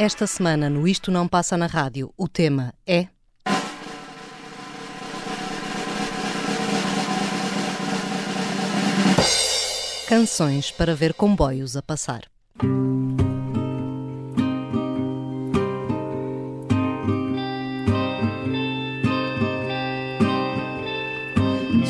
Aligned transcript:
Esta 0.00 0.26
semana 0.26 0.70
no 0.70 0.88
Isto 0.88 1.10
Não 1.10 1.28
Passa 1.28 1.58
na 1.58 1.66
Rádio, 1.66 2.10
o 2.16 2.26
tema 2.26 2.72
é. 2.86 3.08
Canções 10.08 10.70
para 10.70 10.94
ver 10.94 11.12
comboios 11.12 11.76
a 11.76 11.82
passar. 11.82 12.22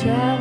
travel 0.01 0.40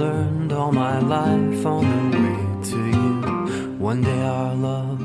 learned 0.00 0.50
all 0.50 0.72
my 0.72 0.98
life 0.98 1.66
on 1.66 1.84
the 2.10 2.18
way 2.24 2.40
to 2.70 2.78
you. 2.96 3.76
One 3.78 4.00
day 4.00 4.22
our 4.22 4.54
love 4.54 4.98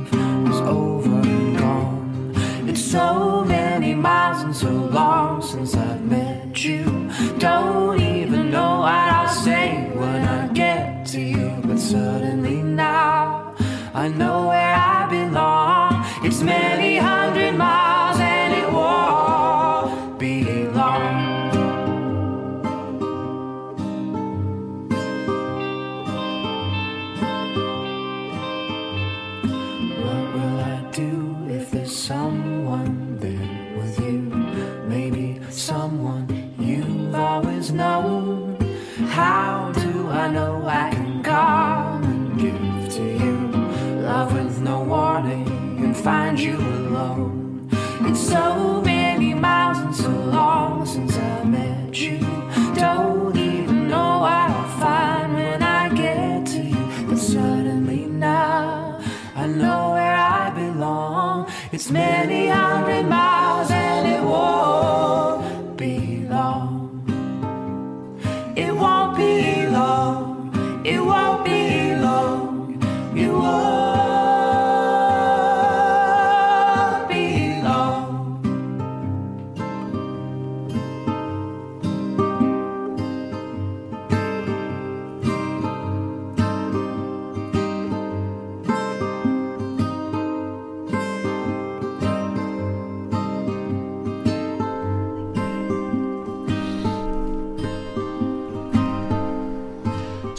is 0.52 0.60
over 0.62 1.16
and 1.34 1.58
gone. 1.58 2.34
It's 2.70 2.86
so 2.98 3.44
many 3.44 3.94
miles 3.94 4.42
and 4.44 4.56
so 4.56 4.72
long 4.72 5.42
since 5.42 5.76
I've 5.76 6.02
met 6.02 6.64
you. 6.64 6.84
Don't 7.40 8.00
even 8.00 8.52
know 8.52 8.74
what 8.86 9.08
I'll 9.18 9.36
say 9.48 9.68
when 10.02 10.22
I 10.38 10.48
get 10.54 11.06
to 11.08 11.20
you. 11.20 11.50
But 11.66 11.78
suddenly 11.78 12.62
now 12.64 13.54
I 13.94 14.08
know 14.08 14.35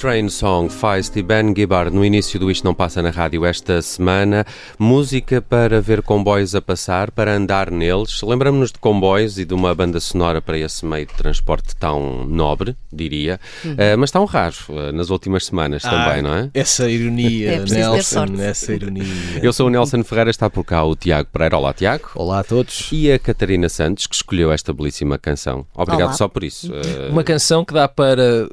Train 0.07 0.29
Song 0.29 0.69
Feist 0.71 1.19
e 1.19 1.23
Ben 1.23 1.53
Gibbard 1.53 1.93
no 1.93 2.05
início 2.05 2.39
do 2.39 2.49
Isto 2.49 2.63
Não 2.65 2.73
Passa 2.73 3.03
na 3.03 3.11
Rádio 3.11 3.45
esta 3.45 3.83
semana. 3.83 4.47
Música 4.79 5.43
para 5.43 5.81
ver 5.81 6.01
comboios 6.01 6.55
a 6.55 6.63
passar, 6.63 7.11
para 7.11 7.35
andar 7.35 7.73
neles. 7.73 8.23
Lembramos-nos 8.23 8.71
de 8.71 8.79
comboios 8.79 9.37
e 9.37 9.45
de 9.45 9.53
uma 9.53 9.75
banda 9.75 9.99
sonora 9.99 10.41
para 10.41 10.57
esse 10.57 10.87
meio 10.87 11.07
de 11.07 11.15
transporte 11.15 11.75
tão 11.75 12.25
nobre, 12.25 12.77
diria, 12.93 13.41
Eh, 13.77 13.97
mas 13.97 14.13
tão 14.13 14.25
raro 14.27 14.55
eh, 14.71 14.93
nas 14.93 15.11
últimas 15.11 15.45
semanas 15.47 15.83
também, 15.83 16.23
não 16.23 16.33
é? 16.35 16.51
Essa 16.55 16.89
ironia, 16.89 17.55
É 17.57 17.65
Nelson, 17.65 18.27
essa 18.39 18.73
ironia. 18.73 19.03
Eu 19.43 19.53
sou 19.53 19.67
o 19.67 19.71
Nelson 19.71 20.05
Ferreira, 20.05 20.31
está 20.31 20.49
por 20.49 20.63
cá 20.63 20.85
o 20.85 20.95
Tiago 20.95 21.29
Pereira. 21.33 21.59
Olá, 21.59 21.75
Tiago. 21.75 22.11
Olá 22.15 22.39
a 22.39 22.45
todos. 22.45 22.89
E 22.93 23.11
a 23.11 23.19
Catarina 23.19 23.69
Santos, 23.69 24.07
que 24.07 24.15
escolheu 24.15 24.53
esta 24.53 24.73
belíssima 24.73 25.19
canção. 25.19 25.67
Obrigado 25.75 26.11
Olá. 26.11 26.13
só 26.13 26.29
por 26.29 26.45
isso. 26.45 26.73
Eh, 26.73 27.09
Uma 27.11 27.25
canção 27.25 27.65
que 27.65 27.75
dá 27.75 27.89
para 27.89 28.49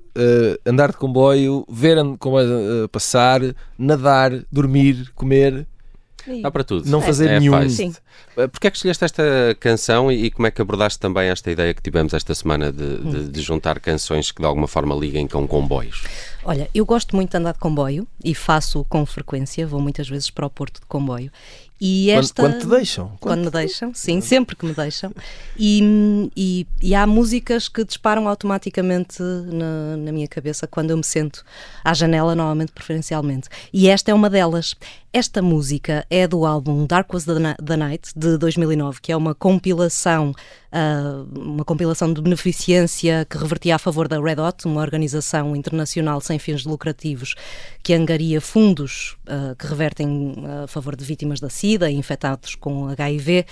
andar 0.65 0.91
de 0.91 0.97
comboio, 0.97 1.42
ver 1.69 1.97
comboio 2.19 2.47
eh, 2.83 2.87
passar, 2.87 3.41
nadar, 3.77 4.31
dormir, 4.51 5.11
comer, 5.15 5.65
Dá 6.41 6.49
para 6.49 6.63
tudo. 6.63 6.89
não 6.89 7.01
fazer 7.01 7.29
É 7.29 7.37
nenhum. 7.39 7.53
Eh, 8.37 8.47
Porquê 8.47 8.67
é 8.67 8.71
que 8.71 8.77
escolheste 8.77 9.03
esta 9.03 9.23
canção 9.59 10.09
e, 10.09 10.25
e 10.25 10.31
como 10.31 10.47
é 10.47 10.51
que 10.51 10.61
abordaste 10.61 10.97
também 10.97 11.27
esta 11.27 11.51
ideia 11.51 11.73
que 11.73 11.81
tivemos 11.81 12.13
esta 12.13 12.33
semana 12.33 12.71
de, 12.71 12.97
de- 12.99 13.27
de 13.29 13.41
juntar 13.41 13.77
canções 13.81 14.31
que 14.31 14.39
de 14.41 14.45
alguma 14.47 14.65
forma 14.67 14.95
liguem 14.95 15.27
com 15.27 15.45
comboios? 15.45 16.03
Olha, 16.45 16.69
eu 16.73 16.85
gosto 16.85 17.13
muito 17.13 17.31
de 17.31 17.37
andar 17.37 17.51
de 17.51 17.59
comboio 17.59 18.07
e 18.23 18.33
faço 18.33 18.85
com 18.87 19.05
frequência, 19.05 19.67
vou 19.67 19.81
muitas 19.81 20.07
vezes 20.07 20.29
para 20.29 20.45
o 20.45 20.49
Porto 20.49 20.79
de 20.79 20.85
comboio. 20.87 21.29
E 21.85 22.05
Quando, 22.07 22.23
esta... 22.23 22.41
quando 22.41 22.59
te 22.61 22.67
deixam. 22.67 23.11
Quando 23.19 23.44
me 23.44 23.49
deixam, 23.49 23.94
sim, 23.94 24.21
sempre 24.21 24.55
que 24.55 24.66
me 24.66 24.73
deixam. 24.73 25.11
E, 25.59 26.29
e, 26.33 26.66
e 26.81 26.95
há 26.95 27.05
músicas 27.05 27.67
que 27.67 27.83
disparam 27.83 28.29
automaticamente 28.29 29.21
na, 29.21 29.97
na 29.97 30.11
minha 30.13 30.27
cabeça 30.29 30.66
quando 30.66 30.91
eu 30.91 30.97
me 30.97 31.03
sento 31.03 31.44
à 31.83 31.94
janela, 31.94 32.35
normalmente, 32.35 32.71
preferencialmente. 32.71 33.50
E 33.74 33.89
esta 33.89 34.12
é 34.12 34.13
uma 34.13 34.30
delas. 34.30 34.75
Esta 35.15 35.44
música 35.44 36.03
é 36.09 36.27
do 36.27 36.44
álbum 36.44 36.88
Dark 36.88 37.13
Was 37.13 37.25
the, 37.25 37.77
Night, 37.77 38.13
de 38.15 38.35
2009, 38.35 39.00
que 39.00 39.12
é 39.12 39.15
uma 39.15 39.35
compilação, 39.35 40.33
ah, 40.71 41.24
uma 41.38 41.63
compilação 41.63 42.12
de 42.12 42.19
beneficência 42.19 43.24
que 43.30 43.38
revertia 43.38 43.75
a 43.75 43.77
favor 43.77 44.07
da 44.07 44.19
Red 44.19 44.41
Hot, 44.41 44.65
uma 44.65 44.81
organização 44.81 45.56
internacional 45.56 46.19
sem 46.19 46.39
fins 46.39 46.65
lucrativos 46.65 47.35
que 47.83 47.94
angaria 47.94 48.41
fundos 48.41 49.15
ah, 49.27 49.53
que 49.56 49.68
revertem 49.68 50.33
a 50.63 50.65
favor 50.65 50.95
de 50.95 51.06
vítimas 51.06 51.39
da 51.39 51.47
SIDA 51.47 51.72
e 51.81 51.95
infectados 51.95 52.55
com 52.55 52.87
HIV. 52.87 53.45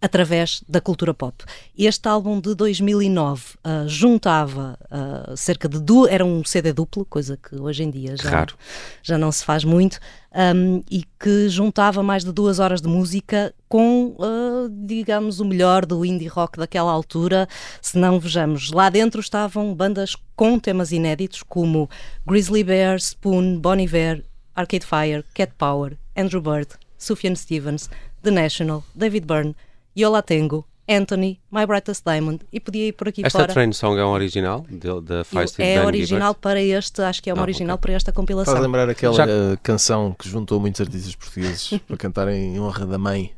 através 0.00 0.62
da 0.68 0.80
cultura 0.80 1.12
pop. 1.12 1.44
Este 1.76 2.08
álbum 2.08 2.40
de 2.40 2.54
2009 2.54 3.42
uh, 3.56 3.88
juntava 3.88 4.78
uh, 4.84 5.36
cerca 5.36 5.68
de 5.68 5.80
duas, 5.80 6.10
era 6.10 6.24
um 6.24 6.44
CD 6.44 6.72
duplo, 6.72 7.04
coisa 7.04 7.36
que 7.36 7.56
hoje 7.56 7.82
em 7.82 7.90
dia 7.90 8.16
já, 8.16 8.30
Raro. 8.30 8.54
já 9.02 9.18
não 9.18 9.32
se 9.32 9.44
faz 9.44 9.64
muito, 9.64 9.98
um, 10.32 10.82
e 10.90 11.04
que 11.18 11.48
juntava 11.48 12.02
mais 12.02 12.24
de 12.24 12.30
duas 12.30 12.58
horas 12.58 12.80
de 12.80 12.88
música 12.88 13.52
com, 13.68 14.14
uh, 14.18 14.68
digamos, 14.86 15.40
o 15.40 15.44
melhor 15.44 15.84
do 15.84 16.04
indie 16.04 16.28
rock 16.28 16.58
daquela 16.58 16.92
altura. 16.92 17.48
Se 17.82 17.98
não 17.98 18.20
vejamos, 18.20 18.70
lá 18.70 18.88
dentro 18.88 19.20
estavam 19.20 19.74
bandas 19.74 20.16
com 20.36 20.58
temas 20.58 20.92
inéditos 20.92 21.42
como 21.42 21.90
Grizzly 22.26 22.62
Bear, 22.62 22.98
Spoon, 22.98 23.58
Bon 23.58 23.76
Iver, 23.76 24.22
Arcade 24.54 24.86
Fire, 24.86 25.24
Cat 25.34 25.52
Power, 25.58 25.96
Andrew 26.16 26.40
Bird, 26.40 26.68
Sufjan 26.98 27.34
Stevens, 27.36 27.88
The 28.22 28.30
National, 28.30 28.82
David 28.94 29.24
Byrne, 29.26 29.54
Yola 29.96 30.22
Tengo, 30.22 30.66
Anthony, 30.90 31.38
My 31.52 31.66
Brightest 31.66 32.02
Diamond 32.04 32.40
e 32.52 32.58
podia 32.58 32.86
ir 32.88 32.92
por 32.92 33.08
aqui 33.08 33.22
Esta 33.24 33.38
fora. 33.40 33.52
train 33.52 33.72
song 33.72 33.98
é 34.00 34.04
um 34.04 34.08
original 34.08 34.64
de- 34.70 35.00
da 35.02 35.22
Feisty 35.22 35.62
é 35.62 35.84
original 35.84 36.34
para 36.34 36.62
este, 36.62 37.02
acho 37.02 37.22
que 37.22 37.28
é 37.28 37.34
uma 37.34 37.42
Ah, 37.42 37.44
original 37.44 37.74
ok. 37.74 37.82
para 37.82 37.92
esta 37.92 38.10
compilação. 38.10 38.52
Faz 38.54 38.64
lembrar 38.64 38.88
aquela 38.88 39.14
Já- 39.14 39.26
eh, 39.28 39.58
canção 39.62 40.16
que 40.18 40.26
juntou 40.28 40.58
muitos 40.58 40.80
artistas 40.80 41.14
portugueses 41.14 41.78
para 41.86 41.96
cantarem 41.98 42.54
em 42.56 42.60
honra 42.60 42.86
da 42.86 42.96
mãe. 42.98 43.32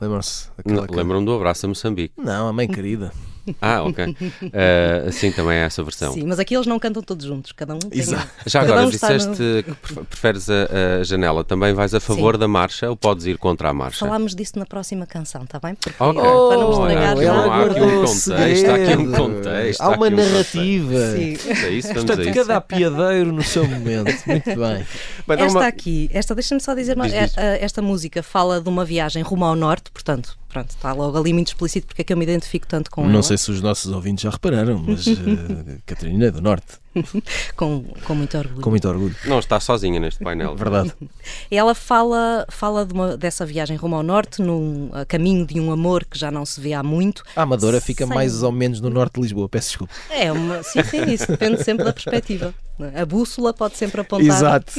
Lembram-se 0.00 0.48
Lembram-me 0.90 1.24
do 1.24 1.32
Abraço 1.34 1.64
a 1.64 1.68
Moçambique. 1.70 2.12
Não, 2.18 2.48
a 2.48 2.52
mãe 2.52 2.68
querida. 2.68 3.12
Ah, 3.60 3.82
ok. 3.82 4.16
Eh, 4.52 5.08
sim, 5.12 5.30
também 5.32 5.58
é 5.58 5.62
essa 5.64 5.82
versão. 5.82 6.12
Sim, 6.12 6.24
mas 6.26 6.38
aqui 6.38 6.54
eles 6.54 6.66
não 6.66 6.78
cantam 6.78 7.02
todos 7.02 7.26
juntos, 7.26 7.52
cada 7.52 7.74
um 7.74 7.78
tem. 7.78 7.98
Exato. 8.00 8.26
Já 8.46 8.60
Cada 8.60 8.72
agora 8.72 8.86
um 8.86 8.90
disseste 8.90 9.28
no- 9.28 9.36
que 9.62 9.62
pref- 9.82 10.04
preferes 10.08 10.48
a, 10.50 10.54
a 11.00 11.04
janela. 11.04 11.44
Também 11.44 11.72
vais 11.74 11.94
a 11.94 12.00
favor 12.00 12.34
Sim. 12.34 12.40
da 12.40 12.48
marcha 12.48 12.88
ou 12.90 12.96
podes 12.96 13.26
ir 13.26 13.36
contra 13.38 13.68
a 13.70 13.74
marcha? 13.74 13.98
Falámos 14.04 14.34
disso 14.34 14.58
na 14.58 14.66
próxima 14.66 15.06
canção, 15.06 15.42
está 15.44 15.58
bem? 15.60 15.74
Porque, 15.74 15.94
Ok. 16.02 16.20
eh, 16.20 16.24
para 16.24 16.56
não 16.56 16.68
Oh, 16.68 16.72
estragar 16.72 17.14
não, 17.16 17.22
já. 17.22 17.32
há 17.34 17.64
aqui 17.64 17.80
um 17.80 18.04
contexto, 18.04 18.30
há 18.70 18.74
aqui 18.74 18.96
um 18.96 19.12
contexto, 19.12 19.80
Há 19.80 19.84
há 19.84 19.88
uma 19.90 20.06
aqui 20.06 20.14
um 20.14 20.16
narrativa. 20.16 21.10
Sim. 21.10 21.36
A 21.66 21.68
isso, 21.68 21.88
vamos 21.88 22.02
a 22.02 22.06
Portanto, 22.06 22.20
isso. 22.22 22.34
cada 22.34 22.56
apiadeiro 22.56 23.32
no 23.32 23.42
seu 23.42 23.66
momento. 23.68 24.12
Muito 24.26 24.44
bem. 24.44 24.86
Dá 25.26 25.34
Esta 25.44 25.58
uma- 25.58 25.66
aqui, 25.66 26.08
esta, 26.12 26.34
deixa-me 26.34 26.60
só 26.60 26.74
dizer, 26.74 26.96
Diz, 27.00 27.12
é- 27.12 27.24
diz. 27.26 27.36
é- 27.38 27.64
esta 27.64 27.82
música 27.82 28.22
fala 28.22 28.60
de 28.60 28.68
uma 28.68 28.84
viagem 28.84 29.22
rumo 29.22 29.44
ao 29.44 29.54
norte, 29.56 29.90
portanto, 29.92 30.36
pronto, 30.54 30.70
está 30.70 30.92
logo 30.92 31.18
ali 31.18 31.32
muito 31.32 31.48
explícito 31.48 31.86
porque 31.88 32.02
é 32.02 32.04
que 32.04 32.12
eu 32.12 32.16
me 32.16 32.22
identifico 32.22 32.66
tanto 32.66 32.90
com 32.90 33.02
Não 33.04 33.14
ela, 33.14 33.22
sei 33.24 33.36
se 33.36 33.50
os 33.50 33.60
nossos 33.60 33.90
ouvintes 33.90 34.22
já 34.22 34.30
repararam, 34.30 34.78
mas 34.78 35.06
eh, 35.06 35.78
Catarina 35.84 36.26
é 36.26 36.30
do 36.30 36.40
Norte. 36.40 36.78
com, 37.56 37.82
com 38.04 38.14
muito 38.14 38.38
orgulho. 38.38 38.60
Com 38.62 38.70
muito 38.70 38.88
orgulho. 38.88 39.16
Não 39.24 39.40
está 39.40 39.58
sozinha 39.58 39.98
neste 39.98 40.22
painel. 40.22 40.54
Verdade. 40.54 40.92
Ela 41.50 41.74
fala, 41.74 42.46
fala 42.48 42.86
de 42.86 42.92
uma- 42.94 43.16
dessa 43.16 43.44
viagem 43.44 43.76
rumo 43.76 43.96
ao 43.96 44.02
norte, 44.04 44.40
num 44.40 44.90
a 44.92 45.04
caminho 45.04 45.44
de 45.44 45.58
um 45.60 45.72
amor 45.72 46.04
que 46.04 46.16
já 46.16 46.30
não 46.30 46.46
se 46.46 46.60
vê 46.60 46.72
há 46.72 46.84
muito. 46.84 47.24
A 47.34 47.42
Amadora 47.42 47.80
fica 47.80 48.06
Sem- 48.06 48.14
mais 48.14 48.44
ou 48.44 48.52
menos 48.52 48.80
no 48.80 48.90
norte 48.90 49.14
de 49.14 49.22
Lisboa. 49.22 49.48
Peço 49.48 49.68
desculpa. 49.70 49.92
É 50.08 50.30
uma, 50.30 50.62
sim, 50.62 50.84
sim, 50.84 51.02
isso 51.12 51.26
depende 51.26 51.64
sempre 51.64 51.84
da 51.84 51.92
perspectiva. 51.92 52.54
A 52.94 53.04
bússola 53.04 53.52
pode 53.52 53.76
sempre 53.76 54.00
apontar. 54.00 54.26
Exato. 54.28 54.72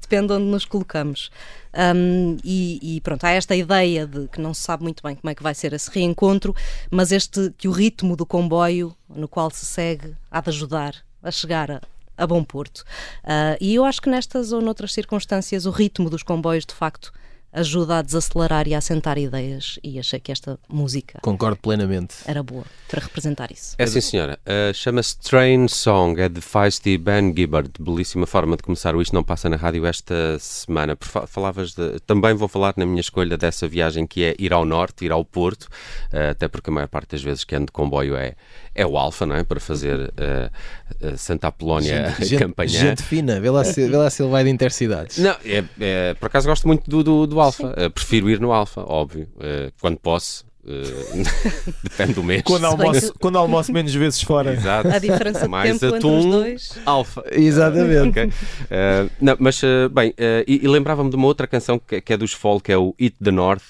depende 0.00 0.28
de 0.28 0.32
onde 0.34 0.44
nos 0.44 0.64
colocamos. 0.64 1.30
Um, 1.72 2.36
e, 2.44 2.96
e 2.96 3.00
pronto, 3.00 3.24
há 3.24 3.30
esta 3.30 3.54
ideia 3.54 4.06
de 4.06 4.26
que 4.28 4.40
não 4.40 4.52
se 4.52 4.62
sabe 4.62 4.82
muito 4.82 5.02
bem 5.02 5.14
como 5.14 5.30
é 5.30 5.34
que 5.34 5.42
vai 5.42 5.54
ser 5.54 5.72
esse 5.72 5.90
reencontro, 5.90 6.54
mas 6.90 7.12
este 7.12 7.52
que 7.56 7.68
o 7.68 7.70
ritmo 7.70 8.16
do 8.16 8.26
comboio 8.26 8.94
no 9.08 9.28
qual 9.28 9.50
se 9.50 9.64
segue 9.64 10.14
há 10.30 10.40
de 10.40 10.50
ajudar 10.50 10.96
a 11.22 11.30
chegar 11.30 11.70
a, 11.70 11.80
a 12.16 12.26
bom 12.26 12.42
porto. 12.42 12.84
Ah, 13.22 13.56
e 13.60 13.74
eu 13.74 13.84
acho 13.84 14.02
que 14.02 14.10
nestas 14.10 14.52
ou 14.52 14.60
noutras 14.60 14.92
circunstâncias 14.92 15.66
o 15.66 15.70
ritmo 15.70 16.10
dos 16.10 16.22
comboios 16.22 16.66
de 16.66 16.74
facto 16.74 17.12
ajuda 17.52 17.98
a 17.98 18.02
desacelerar 18.02 18.68
e 18.68 18.74
a 18.74 18.78
assentar 18.78 19.18
ideias 19.18 19.78
e 19.82 19.98
achei 19.98 20.20
que 20.20 20.30
esta 20.30 20.58
música 20.68 21.18
Concordo 21.22 21.56
plenamente. 21.56 22.14
era 22.26 22.42
boa 22.42 22.64
para 22.88 23.00
representar 23.02 23.50
isso. 23.52 23.74
É 23.78 23.86
sim, 23.86 24.00
senhora. 24.00 24.38
Uh, 24.44 24.74
Chama-se 24.74 25.16
Train 25.18 25.68
Song, 25.68 26.20
é 26.20 26.28
de 26.28 26.40
Feisty 26.40 26.98
Ben 26.98 27.32
Gibbard. 27.36 27.70
Belíssima 27.78 28.26
forma 28.26 28.56
de 28.56 28.62
começar 28.64 28.94
o 28.96 29.02
Isto 29.02 29.14
Não 29.14 29.22
Passa 29.22 29.48
na 29.48 29.56
Rádio 29.56 29.86
esta 29.86 30.36
semana. 30.40 30.96
Por 30.96 31.06
fa- 31.06 31.26
Falavas 31.26 31.72
de... 31.74 32.00
Também 32.00 32.34
vou 32.34 32.48
falar 32.48 32.74
na 32.76 32.84
minha 32.84 33.00
escolha 33.00 33.36
dessa 33.36 33.68
viagem 33.68 34.06
que 34.06 34.24
é 34.24 34.34
ir 34.38 34.52
ao 34.52 34.64
norte, 34.64 35.04
ir 35.04 35.12
ao 35.12 35.24
Porto, 35.24 35.64
uh, 36.12 36.30
até 36.32 36.48
porque 36.48 36.70
a 36.70 36.72
maior 36.72 36.88
parte 36.88 37.12
das 37.12 37.22
vezes 37.22 37.44
que 37.44 37.54
ando 37.54 37.66
de 37.66 37.72
comboio 37.72 38.16
é, 38.16 38.34
é 38.74 38.84
o 38.86 38.96
Alfa, 38.98 39.24
não 39.24 39.36
é? 39.36 39.44
Para 39.44 39.60
fazer 39.60 39.96
uh, 40.00 41.06
uh, 41.06 41.16
Santa 41.16 41.46
Apolónia 41.48 42.14
gente, 42.20 42.38
campanhã. 42.42 42.70
gente 42.70 43.02
fina, 43.04 43.40
vê 43.40 43.50
lá, 43.50 43.62
se, 43.64 43.88
vê 43.88 43.96
lá 43.96 44.10
se 44.10 44.20
ele 44.22 44.30
vai 44.32 44.42
de 44.42 44.50
intercidades. 44.50 45.18
Não, 45.18 45.36
é, 45.44 45.64
é- 45.80 46.14
por 46.14 46.26
acaso 46.26 46.48
gosto 46.48 46.66
muito 46.66 46.90
do, 46.90 47.04
do, 47.04 47.26
do 47.28 47.39
Alfa. 47.40 47.66
Uh, 47.68 47.90
prefiro 47.90 48.30
ir 48.30 48.40
no 48.40 48.52
Alfa, 48.52 48.82
óbvio. 48.82 49.28
Uh, 49.36 49.72
quando 49.80 49.98
posso. 49.98 50.44
uh, 50.64 50.70
depende 51.82 52.14
do 52.14 52.22
mês. 52.22 52.42
Quando 52.42 52.64
almoço, 52.66 53.14
quando 53.18 53.38
almoço 53.38 53.72
menos 53.72 53.94
vezes 53.94 54.22
fora. 54.22 54.52
Exato. 54.54 54.88
A 54.88 54.98
diferença 54.98 55.42
de 55.42 55.48
Mais 55.48 55.72
tempo 55.72 55.86
entre 55.86 55.98
atum, 55.98 56.18
os 56.18 56.24
dois. 56.26 56.78
Alfa. 56.84 57.24
Exatamente. 57.32 58.08
Ok. 58.08 58.24
Uh, 58.26 59.10
não, 59.20 59.36
mas, 59.38 59.62
uh, 59.62 59.88
bem, 59.90 60.10
uh, 60.10 60.44
e, 60.46 60.60
e 60.64 60.68
lembrava-me 60.68 61.10
de 61.10 61.16
uma 61.16 61.26
outra 61.26 61.46
canção 61.46 61.78
que, 61.78 62.00
que 62.00 62.12
é 62.12 62.16
dos 62.16 62.32
Fall, 62.32 62.60
que 62.60 62.72
é 62.72 62.76
o 62.76 62.94
Eat 62.98 63.14
the 63.22 63.30
North, 63.30 63.62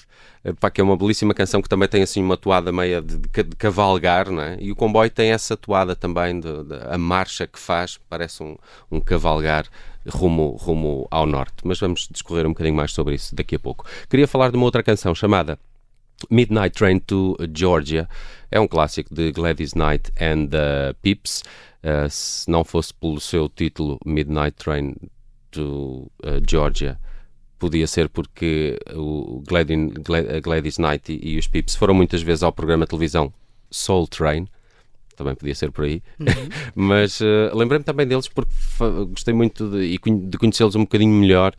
pá, 0.59 0.69
que 0.71 0.81
é 0.81 0.83
uma 0.83 0.97
belíssima 0.97 1.33
canção 1.33 1.61
que 1.61 1.69
também 1.69 1.87
tem 1.87 2.01
assim 2.01 2.21
uma 2.21 2.35
toada 2.37 2.71
meia 2.71 3.01
de, 3.01 3.17
de 3.17 3.43
de 3.43 3.55
cavalgar, 3.55 4.27
é? 4.31 4.57
E 4.59 4.71
o 4.71 4.75
comboio 4.75 5.09
tem 5.09 5.31
essa 5.31 5.55
toada 5.55 5.95
também, 5.95 6.39
de, 6.39 6.63
de- 6.63 6.81
a 6.89 6.97
marcha 6.97 7.45
que 7.45 7.59
faz, 7.59 7.99
parece 8.09 8.41
um, 8.41 8.55
um 8.91 8.99
cavalgar 8.99 9.65
rumo, 10.07 10.55
rumo 10.59 11.07
ao 11.11 11.25
norte. 11.25 11.55
Mas 11.63 11.79
vamos 11.79 12.07
discorrer 12.11 12.45
um 12.45 12.49
bocadinho 12.49 12.75
mais 12.75 12.91
sobre 12.91 13.15
isso 13.15 13.35
daqui 13.35 13.55
a 13.55 13.59
pouco. 13.59 13.85
Queria 14.09 14.27
falar 14.27 14.49
de 14.49 14.57
uma 14.57 14.65
outra 14.65 14.81
canção 14.81 15.13
chamada 15.13 15.59
Midnight 16.29 16.75
Train 16.77 16.99
to 16.99 17.35
Georgia 17.55 18.07
é 18.51 18.59
um 18.59 18.67
clássico 18.67 19.13
de 19.13 19.31
Gladys 19.31 19.73
Knight 19.73 20.11
and 20.19 20.47
the 20.47 20.93
Pips. 21.01 21.43
Uh, 21.83 22.07
se 22.09 22.49
não 22.49 22.63
fosse 22.63 22.93
pelo 22.93 23.19
seu 23.19 23.49
título 23.49 23.99
Midnight 24.05 24.55
Train 24.55 24.95
to 25.49 26.11
uh, 26.23 26.39
Georgia, 26.47 26.99
podia 27.61 27.85
ser 27.85 28.09
porque 28.09 28.77
o 28.95 29.43
Gladys, 29.47 29.77
Gla- 30.03 30.37
a 30.37 30.39
Gladys 30.39 30.79
Knight 30.79 31.13
e, 31.13 31.35
e 31.35 31.37
os 31.37 31.47
Pips 31.47 31.75
foram 31.75 31.93
muitas 31.93 32.23
vezes 32.23 32.41
ao 32.41 32.51
programa 32.51 32.85
de 32.85 32.89
televisão 32.89 33.31
Soul 33.69 34.07
Train. 34.07 34.47
Também 35.15 35.35
podia 35.35 35.53
ser 35.53 35.71
por 35.71 35.85
aí, 35.85 36.01
mas 36.73 37.21
uh, 37.21 37.53
lembrei-me 37.53 37.83
também 37.85 38.07
deles 38.07 38.27
porque 38.27 38.51
gostei 39.09 39.33
muito 39.33 39.69
de, 39.69 39.99
de 39.99 40.37
conhecê-los 40.39 40.73
um 40.75 40.79
bocadinho 40.81 41.13
melhor 41.13 41.53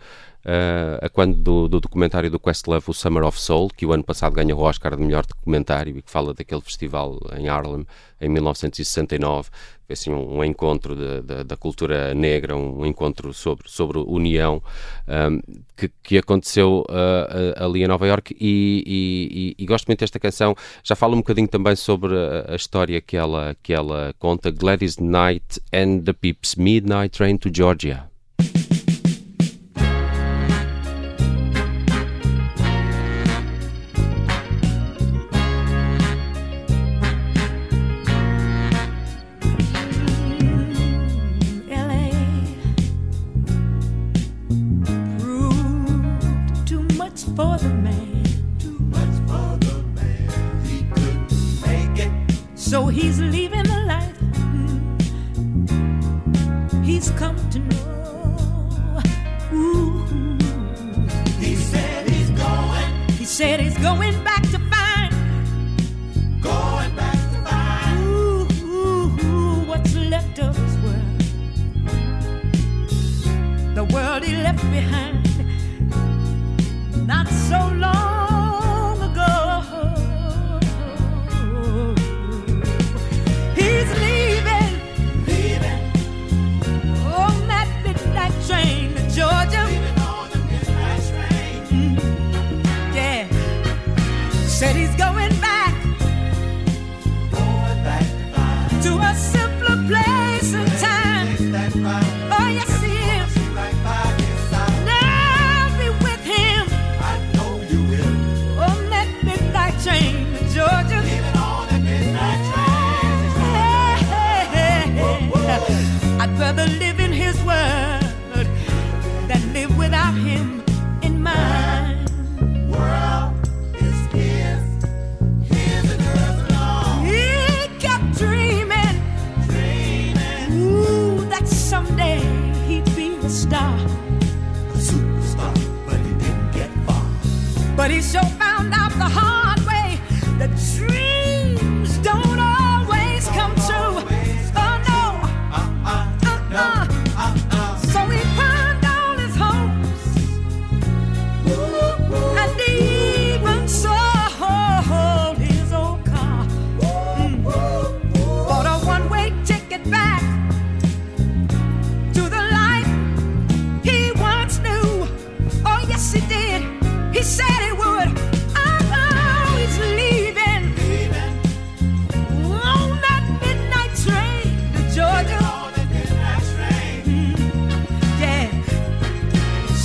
uh, 0.45 1.05
a 1.05 1.09
quando 1.09 1.37
do, 1.37 1.69
do 1.69 1.81
documentário 1.81 2.31
do 2.31 2.39
Questlove, 2.39 2.85
o 2.89 2.93
Summer 2.95 3.25
of 3.25 3.41
Soul, 3.41 3.71
que 3.77 3.87
o 3.87 3.93
ano 3.93 4.05
passado 4.05 4.35
ganhou 4.35 4.59
o 4.61 4.63
Oscar 4.63 4.97
de 4.97 5.03
melhor 5.03 5.25
documentário 5.27 5.97
e 5.99 6.03
que 6.03 6.11
fala 6.11 6.35
daquele 6.35 6.61
festival 6.61 7.19
em 7.39 7.49
Harlem 7.49 7.87
em 8.21 8.29
1969. 8.29 9.51
Foi 9.87 9.95
assim 9.95 10.11
um, 10.13 10.39
um 10.39 10.45
encontro 10.45 10.95
de- 10.95 11.23
de- 11.23 11.45
da 11.45 11.57
cultura 11.57 12.15
negra, 12.15 12.57
um 12.57 12.87
encontro 12.87 13.33
sobre, 13.35 13.69
sobre 13.69 13.99
união 13.99 14.63
um, 15.09 15.41
que, 15.77 15.91
que 16.03 16.19
aconteceu 16.19 16.85
uh, 16.89 17.65
ali 17.65 17.83
em 17.83 17.89
Nova 17.89 18.07
York 18.07 18.37
e, 18.41 18.85
e- 18.87 19.55
e- 19.59 19.63
e 19.65 19.67
gosto 19.67 19.87
muito 19.89 20.01
desta 20.01 20.21
canção. 20.21 20.55
Já 20.85 20.95
fala 20.95 21.15
um 21.15 21.19
bocadinho 21.19 21.49
também 21.49 21.75
sobre 21.75 22.15
a, 22.17 22.53
a 22.53 22.57
história 22.57 23.01
que 23.01 23.17
ela, 23.17 23.57
que 23.63 23.73
ela 23.73 24.15
conta. 24.19 24.51
Gladys 24.51 24.97
Knight 24.99 25.61
and 25.73 26.01
the 26.05 26.13
Pips, 26.13 26.55
Midnight 26.55 27.11
Train 27.17 27.37
to 27.39 27.51
Georgia. 27.53 28.12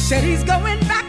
Said 0.08 0.24
he's 0.24 0.42
going 0.46 0.80
back 0.88 1.07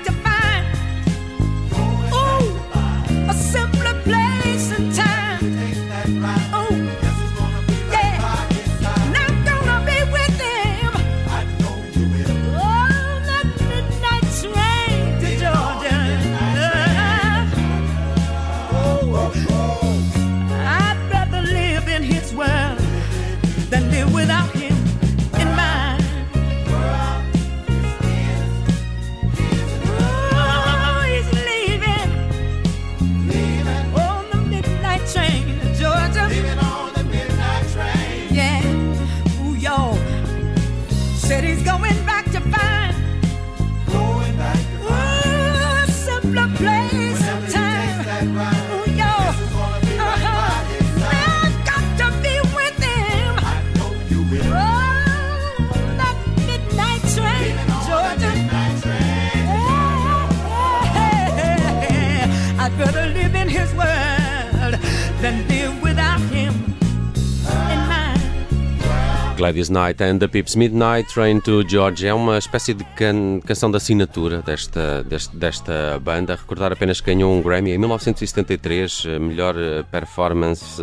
Gladys 69.58 69.70
Knight 69.70 70.00
and 70.00 70.20
the 70.20 70.28
Pips 70.28 70.54
Midnight 70.54 71.08
Train 71.12 71.40
to 71.40 71.64
Georgia 71.68 72.08
é 72.10 72.14
uma 72.14 72.38
espécie 72.38 72.72
de 72.74 72.84
can- 72.96 73.40
canção 73.44 73.68
de 73.72 73.76
assinatura 73.76 74.40
desta, 74.40 75.02
deste- 75.02 75.36
desta 75.36 75.98
banda. 76.00 76.36
Recordar 76.36 76.72
apenas 76.72 77.00
que 77.00 77.12
ganhou 77.12 77.34
um 77.36 77.42
Grammy 77.42 77.72
em 77.72 77.78
1973, 77.78 79.04
eh, 79.06 79.18
melhor 79.18 79.56
eh, 79.58 79.82
performance 79.90 80.80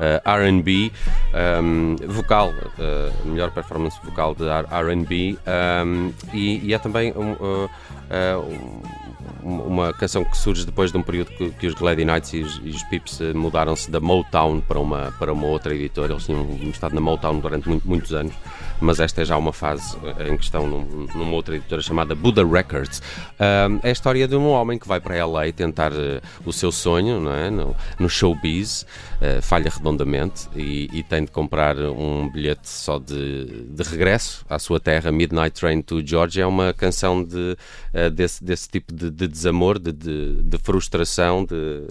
eh, 0.00 0.22
RB, 0.24 0.90
um, 1.62 1.96
vocal, 2.06 2.50
eh, 2.78 3.10
melhor 3.26 3.50
performance 3.50 3.98
vocal 4.02 4.34
de 4.34 4.44
RB, 4.44 5.38
um, 5.84 6.10
e, 6.32 6.66
e 6.66 6.72
é 6.72 6.78
também 6.78 7.12
um, 7.14 7.32
uh, 7.32 7.64
uh, 7.66 8.82
uma 9.42 9.92
canção 9.92 10.24
que 10.24 10.36
surge 10.36 10.64
depois 10.66 10.90
de 10.92 10.98
um 10.98 11.02
período 11.02 11.30
que, 11.32 11.50
que 11.50 11.66
os 11.66 11.74
Glady 11.74 12.04
Knights 12.04 12.32
e 12.32 12.40
os, 12.40 12.60
e 12.64 12.70
os 12.70 12.82
Pips 12.84 13.20
eh, 13.20 13.32
mudaram-se 13.32 13.90
da 13.90 14.00
Motown 14.00 14.60
para 14.60 14.78
uma, 14.78 15.12
para 15.18 15.32
uma 15.32 15.46
outra 15.46 15.74
editora. 15.74 16.12
Eles 16.12 16.24
tinham 16.26 16.46
estado 16.70 16.94
na 16.94 17.00
Motown 17.00 17.38
durante 17.40 17.68
muito- 17.68 17.86
muitos 17.88 18.12
anos, 18.12 18.34
mas 18.80 19.00
esta 19.00 19.22
é 19.22 19.24
já 19.24 19.36
uma 19.36 19.52
fase 19.52 19.96
eh, 20.18 20.28
em 20.28 20.36
questão 20.36 20.66
num- 20.66 21.06
numa 21.14 21.32
outra 21.32 21.56
editora 21.56 21.82
chamada 21.82 22.14
Buddha 22.14 22.46
Records. 22.46 23.00
É 23.82 23.88
a 23.88 23.90
história 23.90 24.26
de 24.28 24.36
um 24.36 24.48
homem 24.48 24.78
que 24.78 24.86
vai 24.88 25.00
para 25.00 25.24
LA 25.24 25.52
tentar 25.52 25.92
eh, 25.92 26.20
o 26.44 26.52
seu 26.52 26.70
sonho 26.72 27.20
não 27.20 27.32
é? 27.32 27.50
no, 27.50 27.74
no 27.98 28.08
showbiz, 28.08 28.86
eh, 29.20 29.40
falha 29.40 29.70
redondamente 29.70 30.48
e, 30.56 30.88
e 30.92 31.02
tem 31.02 31.24
de 31.24 31.30
comprar 31.30 31.76
um 31.78 32.28
bilhete 32.30 32.68
só 32.68 32.98
de, 32.98 33.64
de 33.68 33.82
regresso 33.82 34.44
à 34.48 34.58
sua 34.58 34.78
terra. 34.80 35.10
Midnight 35.12 35.58
Train 35.58 35.82
to 35.82 36.04
Georgia 36.04 36.42
é 36.42 36.46
uma 36.46 36.72
canção 36.72 37.22
de, 37.24 37.56
desse, 38.14 38.42
desse 38.44 38.68
tipo 38.68 38.92
de, 38.92 39.10
de 39.18 39.28
desamor, 39.28 39.78
de, 39.78 39.92
de, 39.92 40.42
de 40.42 40.58
frustração, 40.58 41.44
de, 41.44 41.82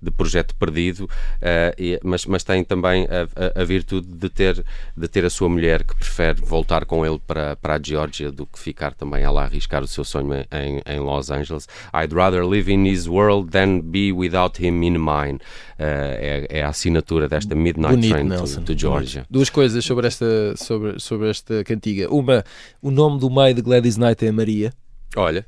de, 0.00 0.10
projeto 0.10 0.54
perdido, 0.56 1.08
eh, 1.40 1.74
e- 1.78 2.00
mas, 2.02 2.26
mas 2.26 2.42
tem 2.44 2.64
também 2.64 3.06
a, 3.06 3.22
a- 3.58 3.62
a 3.62 3.64
virtude 3.64 4.06
de 4.08 4.28
ter, 4.28 4.64
de 4.96 5.08
ter 5.08 5.24
a 5.24 5.30
sua 5.30 5.48
mulher 5.48 5.82
que 5.84 5.94
prefere 5.94 6.40
voltar 6.40 6.84
com 6.84 7.04
ele 7.06 7.20
para, 7.26 7.56
para 7.56 7.76
a 7.76 7.80
Geórgia 7.82 8.30
do 8.32 8.44
que 8.46 8.58
ficar 8.58 8.94
também 8.94 9.24
a 9.24 9.30
lá 9.30 9.44
arriscar 9.44 9.82
o 9.82 9.86
seu 9.86 10.04
sonho 10.04 10.32
em, 10.34 10.82
em 10.86 10.98
Los 11.00 11.30
Angeles. 11.30 11.66
I'd 11.94 12.14
rather 12.14 12.44
live 12.44 12.70
in 12.72 12.84
his 12.86 13.06
world 13.06 13.50
than 13.50 13.80
be 13.80 14.12
without 14.12 14.62
him 14.62 14.82
in 14.84 14.98
mine. 14.98 15.38
Eh, 15.78 16.46
é, 16.50 16.58
é 16.58 16.62
a 16.62 16.68
assinatura 16.68 17.28
desta 17.28 17.54
Midnight 17.54 17.94
Bonito, 17.94 18.12
Train 18.12 18.28
Nelson. 18.28 18.60
to, 18.62 18.74
to 18.74 18.78
Georgia. 18.78 19.26
Duas 19.30 19.50
coisas 19.50 19.84
sobre 19.84 20.06
esta, 20.06 20.54
sobre, 20.56 20.98
sobre 21.00 21.30
esta 21.30 21.64
cantiga. 21.64 22.08
Uma, 22.12 22.44
o 22.80 22.90
nome 22.90 23.18
do 23.18 23.28
meio 23.30 23.54
de 23.54 23.62
Gladys 23.62 23.96
Knight 23.96 24.24
é 24.26 24.30
Maria. 24.32 24.72
Olha, 25.16 25.44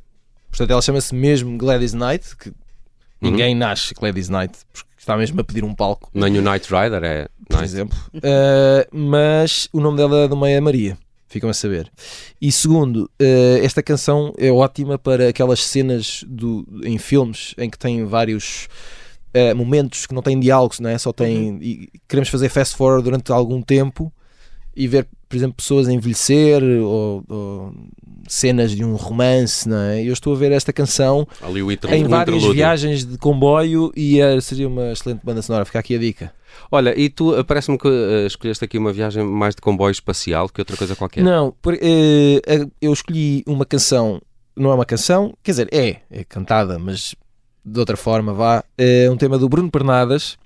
Portanto, 0.54 0.70
ela 0.70 0.80
chama-se 0.80 1.12
mesmo 1.12 1.58
Gladys 1.58 1.92
Knight, 1.92 2.36
que 2.36 2.48
Uhum. 2.48 3.30
ninguém 3.30 3.54
nasce 3.54 3.92
Gladys 3.92 4.28
Knight, 4.28 4.54
porque 4.72 4.88
está 4.96 5.16
mesmo 5.16 5.40
a 5.40 5.44
pedir 5.44 5.64
um 5.64 5.74
palco, 5.74 6.08
nem 6.14 6.38
o 6.38 6.42
Knight 6.42 6.68
Rider 6.72 7.02
é. 7.02 7.28
por 7.48 7.64
exemplo. 7.64 7.98
Uh, 8.14 8.86
mas 8.92 9.68
o 9.72 9.80
nome 9.80 9.96
dela 9.96 10.28
do 10.28 10.36
meio 10.36 10.56
é 10.56 10.60
Maria. 10.60 10.98
Ficam 11.26 11.50
a 11.50 11.54
saber. 11.54 11.90
E 12.40 12.52
segundo, 12.52 13.10
uh, 13.20 13.64
esta 13.64 13.82
canção 13.82 14.32
é 14.38 14.52
ótima 14.52 14.96
para 14.96 15.28
aquelas 15.30 15.64
cenas 15.64 16.22
do, 16.28 16.64
em 16.84 16.98
filmes 16.98 17.54
em 17.58 17.68
que 17.68 17.76
tem 17.78 18.04
vários 18.04 18.68
uh, 19.34 19.56
momentos 19.56 20.06
que 20.06 20.14
não 20.14 20.22
têm 20.22 20.38
diálogos, 20.38 20.78
não 20.78 20.90
é? 20.90 20.96
Só 20.96 21.12
tem. 21.12 21.58
E 21.60 21.88
queremos 22.06 22.28
fazer 22.28 22.48
fast 22.48 22.76
forward 22.76 23.02
durante 23.02 23.32
algum 23.32 23.60
tempo 23.60 24.12
e 24.76 24.86
ver, 24.88 25.06
por 25.28 25.36
exemplo, 25.36 25.54
pessoas 25.56 25.88
a 25.88 25.92
envelhecer 25.92 26.62
ou, 26.62 27.24
ou 27.28 27.74
cenas 28.28 28.72
de 28.72 28.84
um 28.84 28.94
romance, 28.96 29.68
não 29.68 29.76
é? 29.78 30.02
Eu 30.02 30.12
estou 30.12 30.34
a 30.34 30.36
ver 30.36 30.52
esta 30.52 30.72
canção 30.72 31.26
em 31.94 32.04
várias 32.08 32.42
viagens 32.54 33.04
de 33.04 33.18
comboio 33.18 33.92
e 33.96 34.22
uh, 34.22 34.40
seria 34.40 34.66
uma 34.68 34.92
excelente 34.92 35.20
banda 35.24 35.42
sonora. 35.42 35.64
Fica 35.64 35.78
aqui 35.78 35.94
a 35.94 35.98
dica. 35.98 36.32
Olha, 36.70 36.98
e 36.98 37.08
tu, 37.08 37.34
eh, 37.36 37.42
parece-me 37.42 37.76
que 37.76 37.88
eh, 37.88 38.26
escolheste 38.26 38.64
aqui 38.64 38.78
uma 38.78 38.92
viagem 38.92 39.24
mais 39.24 39.54
de 39.56 39.60
comboio 39.60 39.90
espacial 39.90 40.48
que 40.48 40.60
outra 40.60 40.76
coisa 40.76 40.94
qualquer. 40.94 41.22
Não, 41.22 41.52
por- 41.60 41.74
eh, 41.74 42.40
eu 42.80 42.92
escolhi 42.92 43.42
uma 43.46 43.66
canção, 43.66 44.22
não 44.56 44.70
é 44.70 44.74
uma 44.74 44.84
canção, 44.84 45.34
quer 45.42 45.50
dizer, 45.50 45.68
é, 45.72 45.96
é 46.10 46.22
cantada, 46.22 46.78
mas 46.78 47.14
de 47.64 47.80
outra 47.80 47.96
forma, 47.96 48.32
vá. 48.32 48.62
É 48.78 49.10
um 49.10 49.16
tema 49.16 49.36
do 49.36 49.48
Bruno 49.48 49.68
Pernadas 49.70 50.36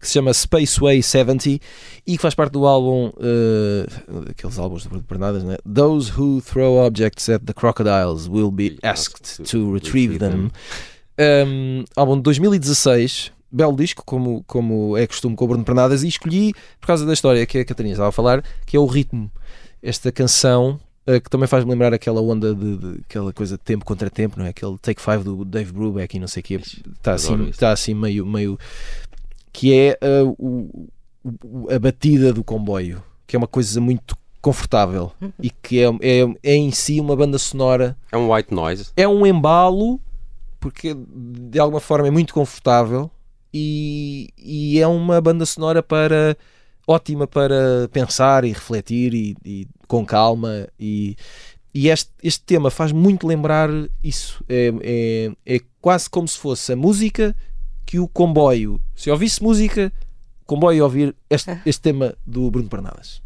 que 0.00 0.06
se 0.06 0.14
chama 0.14 0.32
Spaceway 0.32 1.02
70 1.02 1.48
e 1.48 1.60
que 2.06 2.18
faz 2.18 2.34
parte 2.34 2.52
do 2.52 2.66
álbum, 2.66 3.10
eh, 3.18 3.86
aqueles 4.30 4.58
álbuns 4.58 4.82
do 4.84 4.90
Bruno 4.90 5.04
Pernadas, 5.04 5.42
né? 5.44 5.56
Those 5.72 6.12
who 6.12 6.40
throw 6.42 6.84
objects 6.86 7.28
at 7.28 7.42
the 7.44 7.52
crocodiles 7.54 8.28
will 8.28 8.50
be 8.50 8.78
asked 8.82 9.42
to 9.50 9.72
retrieve 9.72 10.18
them. 10.18 10.50
Um, 11.18 11.84
álbum 11.96 12.16
de 12.16 12.22
2016, 12.22 13.30
belo 13.50 13.76
disco, 13.76 14.02
como, 14.04 14.42
como 14.46 14.96
é 14.96 15.06
costume 15.06 15.36
com 15.36 15.44
o 15.44 15.48
Bruno 15.48 15.64
Pernadas, 15.64 16.02
e 16.02 16.08
escolhi 16.08 16.52
por 16.80 16.88
causa 16.88 17.06
da 17.06 17.12
história 17.12 17.46
que 17.46 17.58
a 17.58 17.64
Catarina 17.64 17.92
estava 17.92 18.08
a 18.08 18.12
falar, 18.12 18.42
que 18.66 18.76
é 18.76 18.80
o 18.80 18.86
ritmo. 18.86 19.30
Esta 19.82 20.10
canção 20.10 20.80
eh, 21.06 21.20
que 21.20 21.28
também 21.30 21.46
faz-me 21.46 21.70
lembrar 21.70 21.92
aquela 21.94 22.20
onda 22.20 22.54
de, 22.54 22.76
de- 22.78 23.00
aquela 23.08 23.32
coisa 23.32 23.56
de 23.56 23.62
tempo 23.62 23.84
contra 23.84 24.08
tempo, 24.10 24.38
não 24.38 24.46
é? 24.46 24.48
Aquele 24.48 24.76
Take 24.78 25.00
Five 25.00 25.22
do 25.22 25.44
Dave 25.44 25.70
Brubeck 25.72 26.16
e 26.16 26.20
não 26.20 26.26
sei 26.26 26.40
o 26.40 26.44
quê. 26.44 26.54
Está 26.56 27.12
assim, 27.12 27.48
está 27.50 27.70
assim 27.70 27.94
meio, 27.94 28.24
meio 28.26 28.58
que 29.54 29.72
é 29.72 29.98
eh, 30.00 30.20
a, 30.20 30.24
o, 30.24 30.88
a 31.70 31.78
batida 31.78 32.32
do 32.32 32.42
comboio, 32.42 33.02
que 33.24 33.36
é 33.36 33.38
uma 33.38 33.46
coisa 33.46 33.80
muito 33.80 34.18
confortável 34.42 35.12
e 35.40 35.48
que 35.48 35.80
é, 35.80 35.86
é, 36.02 36.34
é, 36.42 36.54
em 36.54 36.70
si 36.72 37.00
uma 37.00 37.16
banda 37.16 37.38
sonora. 37.38 37.96
É 38.12 38.16
um 38.16 38.34
white 38.34 38.52
noise. 38.52 38.90
É 38.94 39.08
um 39.08 39.24
embalo, 39.24 39.98
porque 40.60 40.94
de 40.94 41.58
alguma 41.58 41.80
forma 41.80 42.08
é 42.08 42.10
muito 42.10 42.34
confortável 42.34 43.10
e, 43.54 44.28
e 44.36 44.80
é 44.80 44.86
uma 44.86 45.20
banda 45.20 45.46
sonora 45.46 45.82
para 45.82 46.36
ótima 46.86 47.26
para 47.26 47.88
pensar 47.92 48.44
e 48.44 48.48
refletir 48.48 49.14
e, 49.14 49.36
e 49.42 49.68
com 49.86 50.04
calma 50.04 50.68
e, 50.78 51.16
e 51.72 51.88
este, 51.88 52.10
este 52.22 52.42
tema 52.42 52.70
faz 52.70 52.90
muito 52.90 53.26
lembrar 53.26 53.70
isso. 54.02 54.44
É, 54.48 54.72
é, 54.82 55.54
é 55.56 55.60
quase 55.80 56.10
como 56.10 56.26
se 56.26 56.38
fosse 56.38 56.72
a 56.72 56.76
música 56.76 57.34
que 57.84 57.98
o 57.98 58.08
comboio, 58.08 58.80
se 58.94 59.10
ouvisse 59.10 59.42
música, 59.42 59.92
o 60.42 60.46
comboio 60.46 60.76
ia 60.76 60.84
ouvir 60.84 61.16
este, 61.28 61.60
este 61.66 61.82
tema 61.92 62.14
do 62.26 62.50
Bruno 62.50 62.68
Pernadas. 62.68 63.22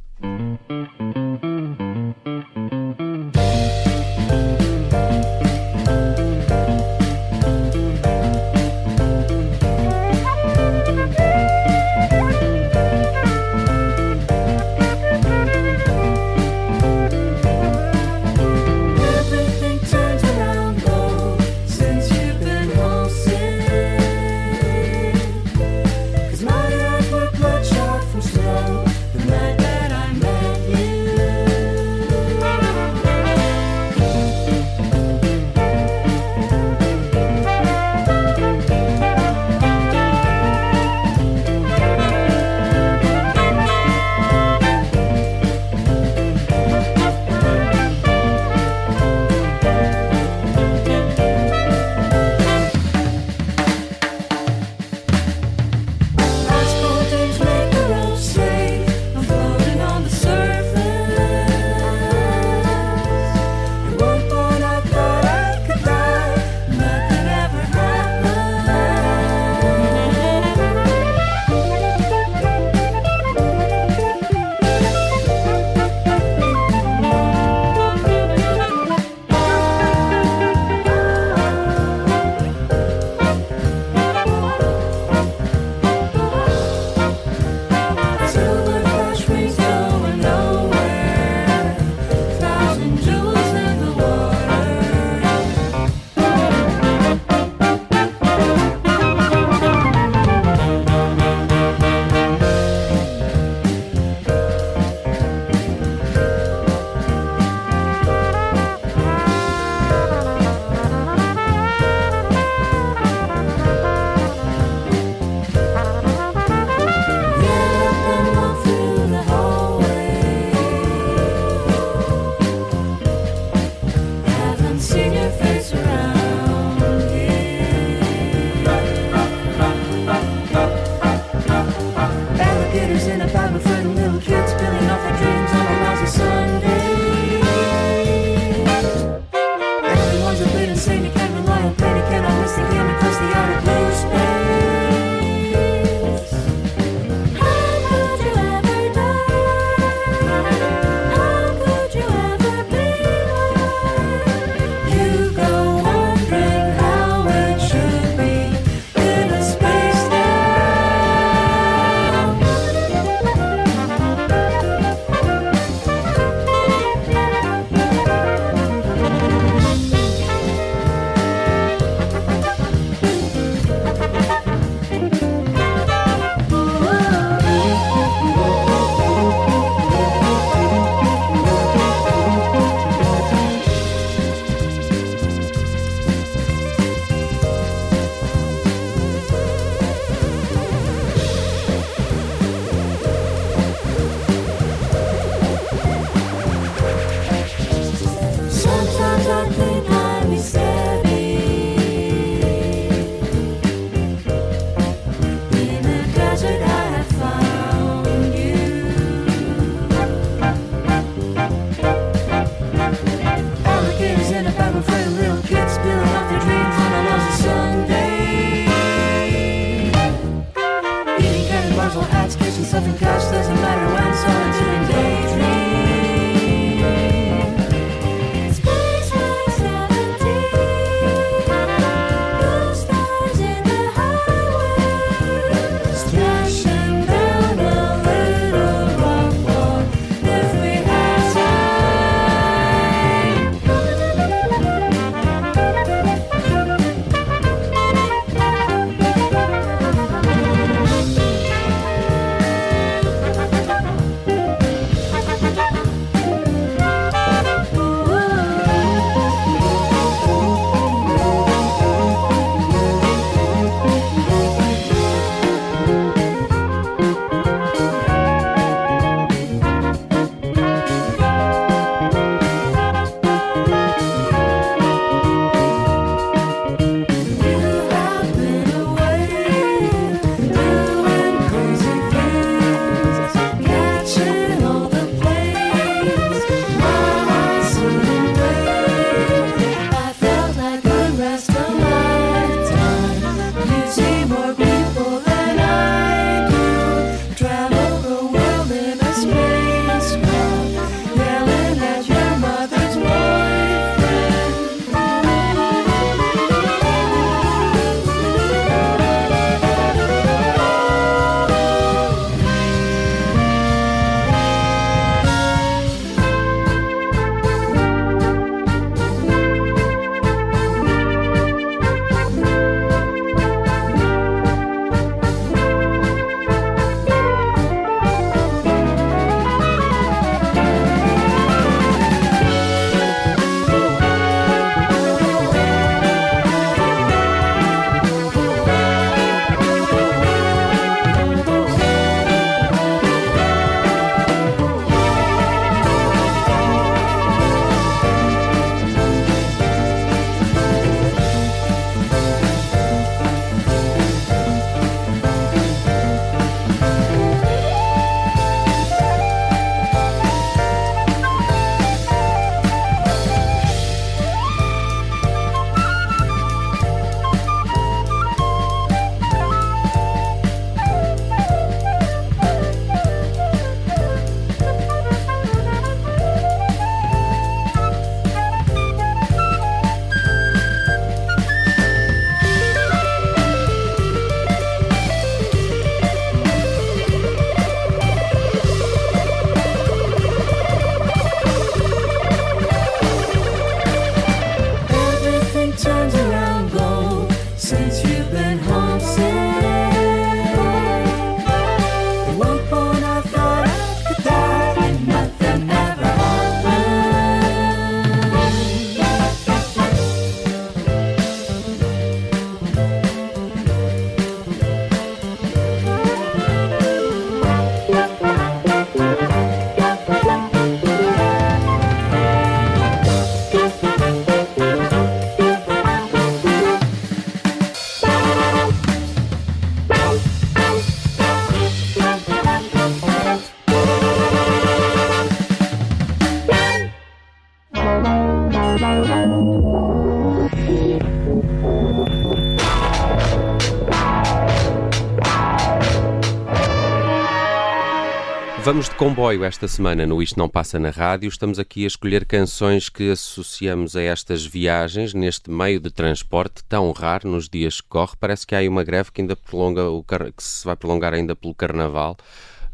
Vamos 448.69 448.87
de 448.91 448.95
comboio 448.97 449.45
esta 449.45 449.67
semana 449.67 450.07
no 450.07 450.23
Isto 450.23 450.39
Não 450.39 450.47
Passa 450.47 450.79
na 450.79 450.91
Rádio. 450.91 451.27
Estamos 451.27 451.59
aqui 451.59 451.85
a 451.85 451.87
escolher 451.87 452.27
canções 452.27 452.91
que 452.91 453.11
associamos 453.11 453.97
a 453.97 454.03
estas 454.03 454.45
viagens, 454.45 455.15
neste 455.15 455.51
meio 455.51 455.81
de 455.81 455.91
transporte 455.91 456.63
tão 456.69 456.93
raro 456.93 457.31
nos 457.31 457.49
dias 457.49 457.81
que 457.81 457.89
corre. 457.89 458.13
Parece 458.21 458.47
que 458.47 458.55
há 458.55 458.59
aí 458.59 458.69
uma 458.69 458.85
greve 458.85 459.11
que 459.11 459.23
ainda 459.23 459.35
prolonga 459.35 459.89
o 459.89 460.05
car- 460.05 460.31
que 460.31 460.43
se 460.43 460.67
vai 460.67 460.77
prolongar 460.77 461.15
ainda 461.15 461.35
pelo 461.35 461.55
Carnaval. 461.55 462.15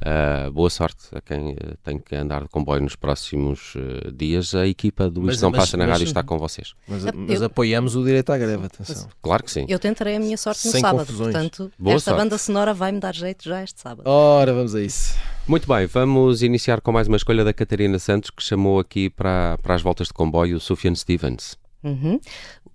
Ah, 0.04 0.50
boa 0.50 0.68
sorte 0.68 1.04
a 1.14 1.20
quem 1.20 1.50
eh, 1.52 1.74
tem 1.84 2.00
que 2.00 2.16
andar 2.16 2.42
de 2.42 2.48
comboio 2.48 2.82
nos 2.82 2.96
próximos 2.96 3.74
eh, 3.76 4.10
dias. 4.12 4.52
A 4.52 4.66
equipa 4.66 5.08
do 5.08 5.22
Mas- 5.22 5.36
Isto 5.36 5.44
Não 5.44 5.50
mas- 5.52 5.60
Passa 5.60 5.76
na 5.76 5.84
mas- 5.84 5.92
Rádio 5.92 6.04
está 6.06 6.24
com 6.24 6.36
vocês. 6.40 6.74
Mas, 6.88 7.06
Eu- 7.06 7.12
mas 7.14 7.40
apoiamos 7.40 7.94
o 7.94 8.04
direito 8.04 8.30
à 8.32 8.36
greve, 8.36 8.66
atenção. 8.66 9.08
Claro 9.22 9.44
que 9.44 9.50
sim. 9.52 9.64
Eu 9.68 9.78
tentarei 9.78 10.16
a 10.16 10.20
minha 10.20 10.36
sorte 10.36 10.66
no 10.66 10.72
Sem 10.72 10.80
sábado, 10.80 11.06
confusões. 11.06 11.32
portanto, 11.32 11.70
Boa 11.78 11.94
esta 11.94 12.10
sorte. 12.10 12.22
banda 12.24 12.36
sonora 12.36 12.74
vai-me 12.74 12.98
dar 12.98 13.14
jeito 13.14 13.44
já 13.44 13.62
este 13.62 13.80
sábado. 13.80 14.08
Ora, 14.10 14.52
vamos 14.52 14.74
a 14.74 14.82
isso. 14.82 15.14
Muito 15.46 15.68
bem, 15.68 15.84
vamos 15.84 16.42
iniciar 16.42 16.80
com 16.80 16.90
mais 16.90 17.06
uma 17.06 17.18
escolha 17.18 17.44
da 17.44 17.52
Catarina 17.52 17.98
Santos, 17.98 18.30
que 18.30 18.42
chamou 18.42 18.78
aqui 18.78 19.10
para, 19.10 19.58
para 19.58 19.74
as 19.74 19.82
voltas 19.82 20.06
de 20.06 20.14
comboio 20.14 20.56
o 20.56 20.60
Sufjan 20.60 20.94
Stevens. 20.94 21.58
Uhum. 21.82 22.18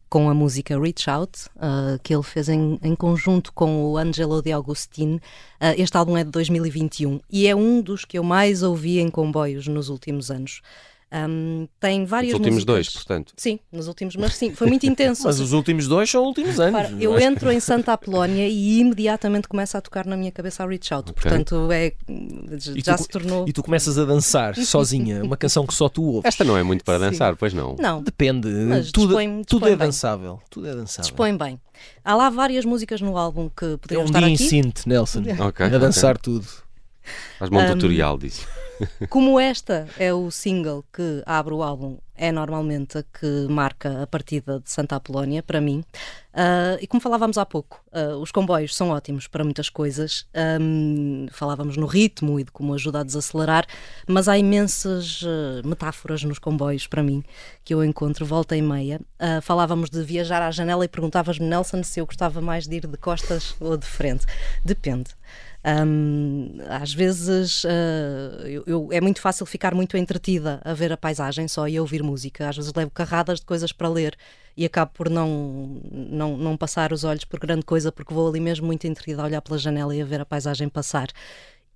Com 0.08 0.30
a 0.30 0.36
música 0.36 0.80
Reach 0.80 1.10
Out, 1.10 1.48
uh, 1.56 1.98
que 2.04 2.14
ele 2.14 2.22
fez 2.22 2.48
em, 2.48 2.80
em 2.84 2.96
conjunto 2.96 3.52
com 3.54 3.86
o 3.86 3.98
Angelo 3.98 4.40
de 4.40 4.52
Agostini. 4.52 5.16
Uh, 5.16 5.74
este 5.80 5.98
álbum 5.98 6.16
é 6.16 6.24
de 6.24 6.30
2021 6.30 7.20
e 7.32 7.48
é 7.48 7.56
um 7.56 7.82
dos 7.82 8.06
que 8.06 8.20
eu 8.20 8.24
mais 8.24 8.62
ouvi 8.62 9.00
em 9.00 9.10
comboios 9.10 9.68
nos 9.68 9.90
últimos 9.90 10.30
anos. 10.30 10.62
Um, 11.12 11.68
tem 11.80 12.06
várias 12.06 12.34
Os 12.34 12.40
últimos 12.40 12.58
músicas- 12.64 12.76
dois, 12.76 12.90
portanto. 12.94 13.34
Sim, 13.36 13.60
nos 13.72 13.88
últimos, 13.88 14.16
mas 14.16 14.36
sim, 14.36 14.54
foi 14.54 14.68
muito 14.68 14.86
intenso. 14.86 15.24
Mas 15.24 15.40
os 15.40 15.54
últimos 15.54 15.88
dois 15.88 16.08
são 16.08 16.24
últimos 16.24 16.60
anos. 16.60 16.80
Repara, 16.82 16.96
eu 17.04 17.20
entro 17.20 17.52
em 17.52 17.60
Santa 17.60 17.94
Apolónia 17.94 18.48
e 18.48 18.80
imediatamente 18.80 19.48
começa 19.48 19.80
a 19.80 19.82
tocar 19.82 20.06
na 20.06 20.16
minha 20.16 20.32
cabeça 20.32 20.64
a 20.64 20.68
Reach 20.68 20.94
Out. 20.94 21.10
Ok. 21.10 21.24
Portanto, 21.24 21.68
é, 21.72 21.94
E 22.08 22.82
já 22.86 22.96
tu- 22.96 23.02
se 23.02 23.10
tornou. 23.10 23.48
E 23.48 23.52
tu 23.54 23.64
começas 23.64 23.98
a 23.98 24.06
dançar 24.06 24.54
sozinha, 24.64 25.24
uma 25.24 25.36
canção 25.36 25.66
que 25.66 25.74
só 25.74 25.90
tu 25.90 26.04
ouves. 26.04 26.26
Esta 26.28 26.44
não 26.44 26.56
é 26.56 26.62
muito 26.62 26.86
para 26.86 27.00
Sim. 27.00 27.06
dançar, 27.10 27.36
pois 27.36 27.54
não? 27.56 27.76
Não, 27.80 28.04
Depende. 28.04 28.48
Mas 28.48 28.92
tudo 28.92 29.08
dispõe- 29.08 29.42
tudo 29.48 29.62
dispõe 29.62 29.72
é 29.72 29.76
bem. 29.76 29.88
dançável. 29.88 30.40
Tudo 30.50 30.68
é 30.68 30.76
dançável. 30.76 31.02
dispõe 31.10 31.36
bem. 31.36 31.60
Há 32.06 32.14
lá 32.16 32.30
várias 32.30 32.66
músicas 32.66 33.02
no 33.02 33.18
álbum 33.18 33.50
que 33.50 33.66
É 33.66 33.78
poderiam 33.78 34.04
um 34.04 34.06
estar 34.06 34.20
dia 34.20 34.30
em 34.30 34.36
aqui. 34.36 34.48
cinto, 34.48 34.84
Nelson. 34.88 35.24
Ok, 35.48 35.66
A 35.66 35.70
dançar 35.78 36.18
tudo. 36.20 36.46
Faz-me 37.38 37.58
um 37.58 37.62
Um, 37.62 37.74
tutorial 37.74 38.18
disso. 38.18 38.48
Como 39.10 39.40
esta 39.40 39.88
é 39.98 40.14
o 40.14 40.32
single 40.32 40.86
que 40.94 41.22
abre 41.26 41.54
o 41.54 41.62
álbum, 41.62 41.98
é 42.16 42.32
normalmente 42.32 42.98
a 42.98 43.04
que 43.04 43.48
marca 43.50 44.04
a 44.04 44.08
partida 44.08 44.60
de 44.60 44.70
Santa 44.70 44.96
Apolónia, 44.98 45.42
para 45.42 45.62
mim. 45.62 45.84
Ah, 46.34 46.78
e 46.80 46.88
como 46.88 47.02
falávamos 47.02 47.38
há 47.38 47.46
pouco, 47.46 47.82
ah, 47.92 48.18
os 48.18 48.32
comboios 48.32 48.76
são 48.76 48.90
ótimos 48.90 49.28
para 49.28 49.44
muitas 49.44 49.70
coisas. 49.70 50.28
Ahm, 50.34 51.28
falávamos 51.32 51.78
no 51.78 51.86
ritmo 51.86 52.40
e 52.40 52.44
de 52.44 52.52
como 52.52 52.74
ajuda 52.74 53.00
a 53.00 53.04
desacelerar, 53.04 53.66
mas 54.08 54.28
há 54.28 54.38
imensas 54.38 55.22
ah, 55.26 55.62
metáforas 55.66 56.24
nos 56.24 56.40
comboios, 56.40 56.88
para 56.88 57.02
mim, 57.02 57.24
que 57.64 57.74
eu 57.74 57.84
encontro 57.84 58.26
volta 58.26 58.56
e 58.56 58.62
meia. 58.62 59.00
Falávamos 59.42 59.90
de 59.90 60.04
viajar 60.04 60.42
à 60.42 60.52
janela 60.52 60.86
e 60.86 60.88
perguntavas-me, 60.88 61.46
Nelson, 61.46 61.84
se 61.84 62.00
eu 62.00 62.06
gostava 62.06 62.42
mais 62.42 62.68
de 62.68 62.78
ir 62.78 62.88
de 62.88 62.98
costas 62.98 63.56
ou 63.60 63.78
de 63.78 63.86
frente. 63.86 64.26
Depende. 64.64 65.12
Hum, 65.66 66.58
às 66.70 66.94
vezes 66.94 67.66
ah, 67.66 68.48
eu, 68.48 68.64
eu- 68.66 68.90
é 68.94 69.02
muito 69.02 69.20
fácil 69.22 69.46
ficar 69.46 69.76
muito 69.76 69.98
entretida 69.98 70.62
a 70.64 70.74
ver 70.74 70.92
a 70.94 70.98
paisagem 70.98 71.48
só 71.50 71.68
e 71.68 71.76
a 71.78 71.82
ouvir 71.82 72.02
música. 72.04 72.48
Às 72.50 72.56
vezes 72.58 72.74
levo 72.74 72.92
carradas 72.92 73.40
de 73.40 73.46
coisas 73.46 73.72
para 73.74 73.90
ler 73.90 74.16
e 74.56 74.66
acabo 74.66 74.92
por 74.94 75.10
não, 75.10 75.82
não, 75.92 76.38
não 76.38 76.58
passar 76.58 76.94
os 76.94 77.04
olhos 77.04 77.26
por 77.26 77.40
grande 77.40 77.66
coisa 77.66 77.92
porque 77.92 78.14
vou 78.14 78.28
ali 78.30 78.40
mesmo 78.40 78.66
muito 78.68 78.88
entretida 78.88 79.22
a 79.22 79.26
olhar 79.26 79.42
pela 79.42 79.58
janela 79.58 79.94
e 79.96 80.02
a 80.02 80.06
ver 80.06 80.22
a 80.22 80.26
paisagem 80.26 80.70
passar. 80.70 81.10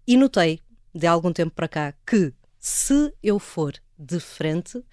E 0.08 0.18
notei, 0.18 0.60
de 0.94 1.08
algum 1.08 1.32
tempo 1.34 1.52
para 1.56 1.68
cá, 1.68 1.94
que 2.06 2.34
se 2.60 3.14
eu 3.24 3.40
for 3.40 3.74
de 3.98 4.20
frente, 4.20 4.84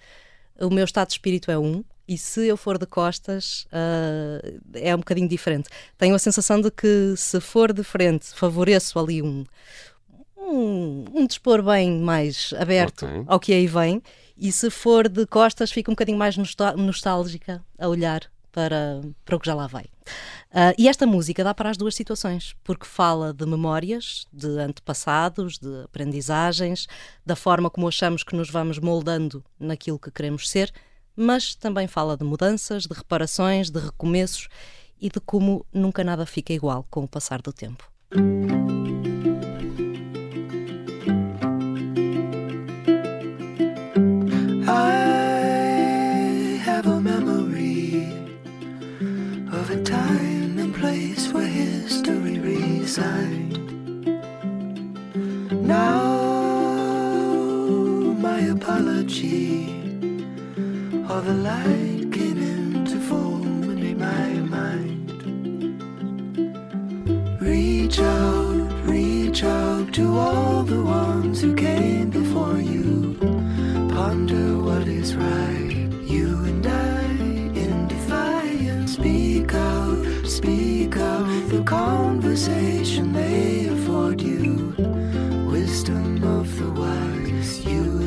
o 0.59 0.69
meu 0.69 0.85
estado 0.85 1.07
de 1.09 1.13
espírito 1.15 1.51
é 1.51 1.57
um. 1.59 1.83
E 2.07 2.17
se 2.17 2.47
eu 2.47 2.57
for 2.57 2.77
de 2.77 2.85
costas, 2.85 3.67
ah, 3.71 4.39
é 4.73 4.93
um 4.93 4.99
bocadinho 4.99 5.27
diferente. 5.27 5.69
Tenho 5.97 6.15
a 6.15 6.19
sensação 6.19 6.59
de 6.59 6.69
que 6.71 7.13
se 7.15 7.39
for 7.39 7.71
de 7.71 7.83
frente, 7.83 8.27
favoreço 8.33 8.99
ali 8.99 9.21
um, 9.21 9.45
um, 10.37 11.05
um 11.13 11.25
dispor 11.27 11.63
bem 11.63 11.99
mais 11.99 12.53
aberto 12.57 13.05
Ok. 13.05 13.23
ao 13.27 13.39
que 13.39 13.53
aí 13.53 13.67
vem. 13.67 14.01
E 14.37 14.51
se 14.51 14.69
for 14.69 15.07
de 15.07 15.25
costas, 15.27 15.71
fico 15.71 15.91
um 15.91 15.93
bocadinho 15.93 16.17
mais 16.17 16.35
nostálgica 16.75 17.63
a 17.77 17.87
olhar 17.87 18.21
para, 18.51 19.01
para 19.23 19.35
o 19.35 19.39
que 19.39 19.45
já 19.45 19.53
lá 19.53 19.67
vai. 19.67 19.85
Ah, 20.53 20.73
e 20.77 20.89
esta 20.89 21.05
música 21.05 21.43
dá 21.43 21.53
para 21.53 21.69
as 21.69 21.77
duas 21.77 21.95
situações, 21.95 22.55
porque 22.63 22.85
fala 22.85 23.33
de 23.33 23.45
memórias, 23.45 24.27
de 24.33 24.47
antepassados, 24.59 25.57
de 25.57 25.83
aprendizagens, 25.83 26.87
da 27.25 27.35
forma 27.35 27.69
como 27.69 27.87
achamos 27.87 28.23
que 28.23 28.35
nos 28.35 28.49
vamos 28.49 28.77
moldando 28.79 29.43
naquilo 29.59 29.97
que 29.99 30.11
queremos 30.11 30.49
ser, 30.49 30.73
mas 31.15 31.55
também 31.55 31.87
fala 31.87 32.17
de 32.17 32.23
mudanças, 32.23 32.83
de 32.83 32.93
reparações, 32.93 33.69
de 33.69 33.79
recomeços 33.79 34.47
e 34.99 35.09
de 35.09 35.19
como 35.19 35.65
nunca 35.73 36.03
nada 36.03 36.25
fica 36.25 36.53
igual 36.53 36.85
com 36.89 37.03
o 37.03 37.07
passar 37.07 37.41
do 37.41 37.51
tempo. 37.51 37.89
I 44.67 44.89
have 46.65 46.87
a 46.87 47.01
of 49.51 49.69
a 49.71 49.83
time 49.83 50.59
and 50.59 50.73
place 50.73 51.31
where 51.33 51.47
history. 51.47 52.21
Now, 55.71 56.10
the 61.23 61.33
light 61.33 62.11
came 62.11 62.41
into 62.41 62.99
form 62.99 63.63
and 63.63 63.79
made 63.79 63.97
my 63.97 64.29
mind. 64.57 65.11
Reach 67.39 67.99
out, 67.99 68.71
reach 68.85 69.43
out 69.43 69.93
to 69.93 70.17
all 70.17 70.63
the 70.63 70.81
ones 70.81 71.41
who 71.41 71.53
came 71.53 72.09
before 72.09 72.57
you. 72.57 73.15
Ponder 73.93 74.57
what 74.57 74.87
is 74.87 75.15
right, 75.15 75.87
you 76.03 76.43
and 76.45 76.65
I 76.65 77.03
in 77.63 77.87
defiance. 77.87 78.93
Speak 78.93 79.53
out, 79.53 80.25
speak 80.25 80.97
out, 80.97 81.49
the 81.49 81.63
conversation 81.63 83.13
they 83.13 83.67
afford 83.67 84.21
you. 84.21 84.73
Wisdom 85.51 86.23
of 86.23 86.57
the 86.57 86.71
wise, 86.71 87.63
you 87.63 88.00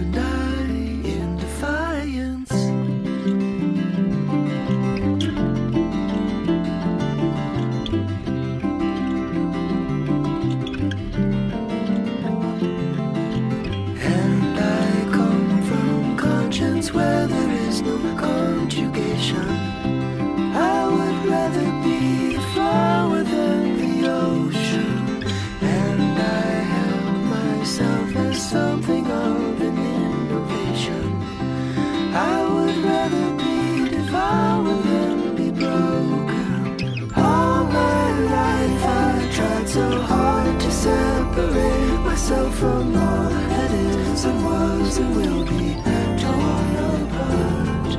will 45.03 45.45
be 45.45 45.75
torn 46.21 46.77
apart. 46.77 47.93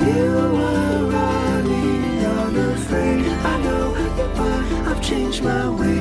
You 0.00 0.24
were 0.36 1.08
running 1.08 2.26
unafraid. 2.26 3.26
I 3.26 3.62
know, 3.62 3.94
but 4.36 4.88
I've 4.88 5.02
changed 5.02 5.42
my 5.42 5.68
way. 5.70 5.99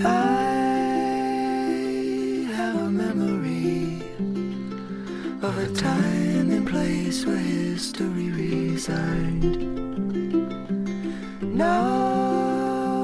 I 0.00 0.06
have 2.54 2.76
a 2.76 2.90
memory 2.90 4.02
of 5.42 5.58
a 5.58 5.66
time 5.74 6.50
and 6.50 6.66
place 6.66 7.26
where 7.26 7.36
history 7.36 8.30
resigned. 8.30 9.58
Now, 11.42 13.02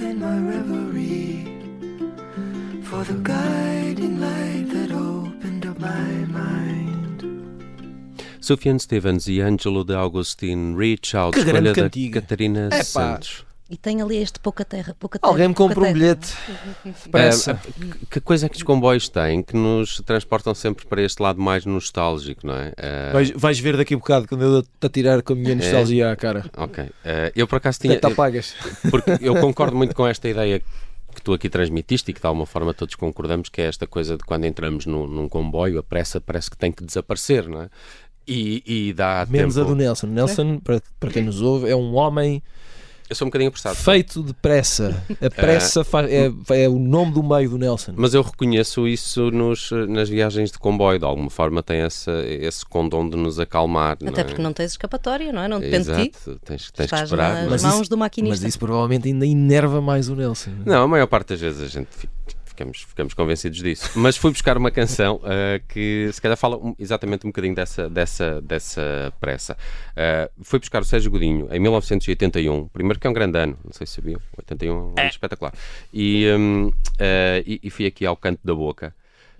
in 0.00 0.20
my 0.20 0.38
reverie, 0.38 1.46
for 2.84 3.02
the 3.04 3.14
guiding 3.22 4.20
light 4.20 4.68
that 4.72 4.92
opened 4.92 5.66
up 5.66 5.78
my 5.80 6.26
mind. 6.26 7.22
Sufjan 8.40 8.78
Stevens 8.78 9.26
e 9.28 9.40
Ângelo 9.40 9.84
de 9.84 9.94
Augustine 9.94 10.76
Reach 10.76 11.14
Out, 11.14 11.32
Que 11.34 11.40
escolha 11.40 11.60
grande 11.60 11.72
da 11.74 11.82
cantiga. 11.82 12.20
Catarina 12.20 12.68
Epá. 12.68 12.84
Santos. 12.84 13.44
E 13.72 13.76
tem 13.78 14.02
ali 14.02 14.18
este 14.18 14.38
pouca 14.38 14.66
terra, 14.66 14.94
pouca 15.00 15.18
terra. 15.18 15.32
Alguém 15.32 15.48
me 15.48 15.54
compra 15.54 15.78
um 15.80 15.82
terra. 15.84 15.94
bilhete. 15.94 16.34
Depressa. 17.04 17.52
Ah, 17.64 17.96
que- 18.10 18.20
coisa 18.20 18.44
é 18.44 18.48
que 18.50 18.56
os 18.58 18.62
comboios 18.62 19.08
têm 19.08 19.42
que 19.42 19.56
nos 19.56 19.96
transportam 20.04 20.54
sempre 20.54 20.84
para 20.84 21.00
este 21.00 21.22
lado 21.22 21.40
mais 21.40 21.64
nostálgico, 21.64 22.46
não 22.46 22.54
é? 22.54 22.74
Ah, 22.76 23.12
Vais, 23.14 23.30
vais 23.34 23.58
ver 23.58 23.78
daqui 23.78 23.94
a 23.94 23.96
bocado 23.96 24.28
quando 24.28 24.42
eu 24.44 24.62
te 24.62 24.68
atirar 24.86 25.22
com 25.22 25.32
a 25.32 25.36
minha 25.36 25.54
nostalgia 25.54 26.12
à 26.12 26.16
cara. 26.16 26.44
Ok. 26.54 26.84
Ah, 27.02 27.32
eu 27.34 27.48
por 27.48 27.56
acaso 27.56 27.80
tinha. 27.80 27.94
Até. 27.96 28.12
Porque 28.90 29.16
eu 29.22 29.34
concordo 29.40 29.74
muito 29.74 29.94
com 29.94 30.06
esta 30.06 30.28
ideia 30.28 30.60
que 31.14 31.22
tu 31.22 31.32
aqui 31.32 31.48
transmitiste 31.48 32.10
e 32.10 32.14
que 32.14 32.20
de 32.20 32.26
alguma 32.26 32.44
forma 32.44 32.74
todos 32.74 32.94
concordamos 32.94 33.48
que 33.48 33.62
é 33.62 33.64
esta 33.66 33.86
coisa 33.86 34.18
de 34.18 34.22
quando 34.24 34.44
entramos 34.44 34.84
num, 34.84 35.06
num 35.06 35.28
comboio, 35.30 35.78
a 35.78 35.82
pressa 35.82 36.20
parece 36.20 36.50
que 36.50 36.58
tem 36.58 36.70
que 36.70 36.84
desaparecer, 36.84 37.48
não 37.48 37.62
é? 37.62 37.70
E, 38.28 38.62
e 38.66 38.92
dá 38.92 39.26
Menos 39.30 39.56
a 39.56 39.62
tempo. 39.62 39.74
do 39.74 39.76
Nelson. 39.82 40.06
Nelson, 40.08 40.58
para, 40.58 40.82
para 41.00 41.10
quem 41.10 41.22
nos 41.22 41.40
ouve, 41.40 41.70
é 41.70 41.74
um 41.74 41.94
homem 41.94 42.42
Eu 43.12 43.16
sou 43.16 43.26
um 43.26 43.28
bocadinho 43.30 43.48
apressado. 43.48 43.76
feito 43.76 44.22
de 44.22 44.32
pressa. 44.34 45.04
A 45.20 45.30
pressa 45.30 45.84
faz- 45.84 46.10
é, 46.10 46.30
é 46.50 46.68
o 46.68 46.78
nome 46.78 47.12
do 47.12 47.22
meio 47.22 47.50
do 47.50 47.58
Nelson. 47.58 47.92
Mas 47.94 48.14
eu 48.14 48.22
reconheço 48.22 48.88
isso 48.88 49.30
nos, 49.30 49.70
nas 49.88 50.08
viagens 50.08 50.50
de 50.50 50.58
comboio, 50.58 50.98
de 50.98 51.04
alguma 51.04 51.28
forma 51.30 51.62
tem 51.62 51.80
essa, 51.80 52.10
esse 52.26 52.64
condom 52.64 53.08
de 53.08 53.16
nos 53.16 53.38
acalmar. 53.38 53.92
Até 53.92 54.04
não 54.10 54.18
é? 54.18 54.24
porque 54.24 54.42
não 54.42 54.52
tens 54.52 54.72
escapatória, 54.72 55.32
não 55.32 55.42
é? 55.42 55.48
Não 55.48 55.60
depende 55.60 55.84
de 55.86 55.94
ti. 56.08 56.12
Exato, 56.16 56.40
tens, 56.44 56.70
tens 56.70 56.72
que 56.72 56.82
Estás 56.82 57.02
esperar. 57.04 57.28
nas 57.34 57.38
não 57.40 57.46
é? 57.46 57.50
Mas 57.50 57.62
mãos 57.62 57.80
isso- 57.82 57.90
do 57.90 57.98
maquinista. 57.98 58.44
Mas 58.44 58.48
isso 58.48 58.58
provavelmente 58.58 59.08
ainda 59.08 59.26
enerva 59.26 59.80
mais 59.80 60.08
o 60.08 60.16
Nelson. 60.16 60.50
Não, 60.64 60.82
a 60.84 60.88
maior 60.88 61.06
parte 61.06 61.28
das 61.28 61.40
vezes 61.40 61.60
a 61.62 61.68
gente 61.68 61.88
fi- 61.90 62.08
ficamos, 62.62 62.82
ficamos 62.82 63.14
convencidos 63.14 63.58
disso. 63.58 63.90
Mas 63.98 64.16
fui 64.16 64.30
buscar 64.30 64.56
uma 64.56 64.70
canção 64.70 65.20
ah, 65.24 65.60
que 65.68 66.08
se 66.12 66.20
calhar 66.20 66.36
fala 66.36 66.56
um- 66.56 66.74
exatamente 66.78 67.26
um 67.26 67.30
bocadinho 67.30 67.54
dessa, 67.54 67.88
dessa, 67.90 68.40
dessa 68.40 69.12
pressa. 69.20 69.56
Ah, 69.96 70.30
fui 70.42 70.58
buscar 70.58 70.82
o 70.82 70.84
Sérgio 70.84 71.10
Godinho 71.10 71.48
em 71.52 71.58
1981, 71.58 72.68
primeiro 72.68 72.98
que 73.00 73.06
é 73.06 73.10
um 73.10 73.12
grande 73.12 73.38
ano, 73.38 73.58
não 73.64 73.72
sei 73.72 73.86
se 73.86 73.94
sabiam, 73.94 74.20
81 74.38 74.70
é 74.70 74.74
um 74.74 74.94
ano 74.98 75.08
espetacular. 75.10 75.52
E, 75.92 76.26
hum, 76.38 76.70
ah, 76.98 77.42
e, 77.46 77.60
e 77.62 77.70
fui 77.70 77.86
aqui 77.86 78.06
ao 78.06 78.16
Canto 78.16 78.40
da 78.44 78.54
Boca. 78.54 78.94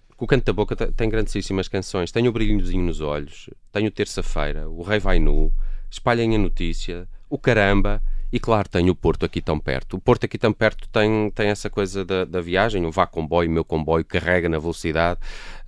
Porque 0.09 0.25
o 0.25 0.27
Canto 0.27 0.45
da 0.45 0.53
Boca 0.53 0.77
te- 0.77 0.93
tem 0.93 1.09
grandíssimas 1.09 1.69
canções. 1.69 2.13
Tem 2.13 2.27
o 2.29 2.33
Brilhozinho 2.33 2.85
nos 2.85 3.01
Olhos, 3.01 3.49
tem 3.73 3.87
o 3.87 3.91
Terça-feira, 3.91 4.69
o 4.69 4.83
Rei 4.83 4.99
Vai 4.99 5.19
Nu, 5.19 5.53
Espalhem 5.91 6.35
a 6.35 6.39
Notícia, 6.39 7.09
o 7.29 7.39
Caramba 7.39 8.03
e, 8.33 8.41
claro, 8.41 8.69
tem 8.69 8.89
o 8.89 8.95
Porto 8.95 9.27
aqui 9.27 9.41
tão 9.41 9.59
perto. 9.59 9.97
O 9.97 10.01
Porto 10.01 10.25
aqui 10.25 10.39
tão 10.39 10.53
perto 10.53 10.89
tem, 10.89 11.31
tem 11.31 11.49
essa 11.49 11.69
coisa 11.69 12.05
da, 12.05 12.25
da 12.25 12.41
viagem, 12.41 12.85
o 12.87 12.91
vá 12.91 13.07
comboio, 13.07 13.49
o 13.49 13.53
meu 13.53 13.65
comboio, 13.65 14.05
carrega 14.05 14.49
na 14.49 14.59
velocidade, 14.59 15.21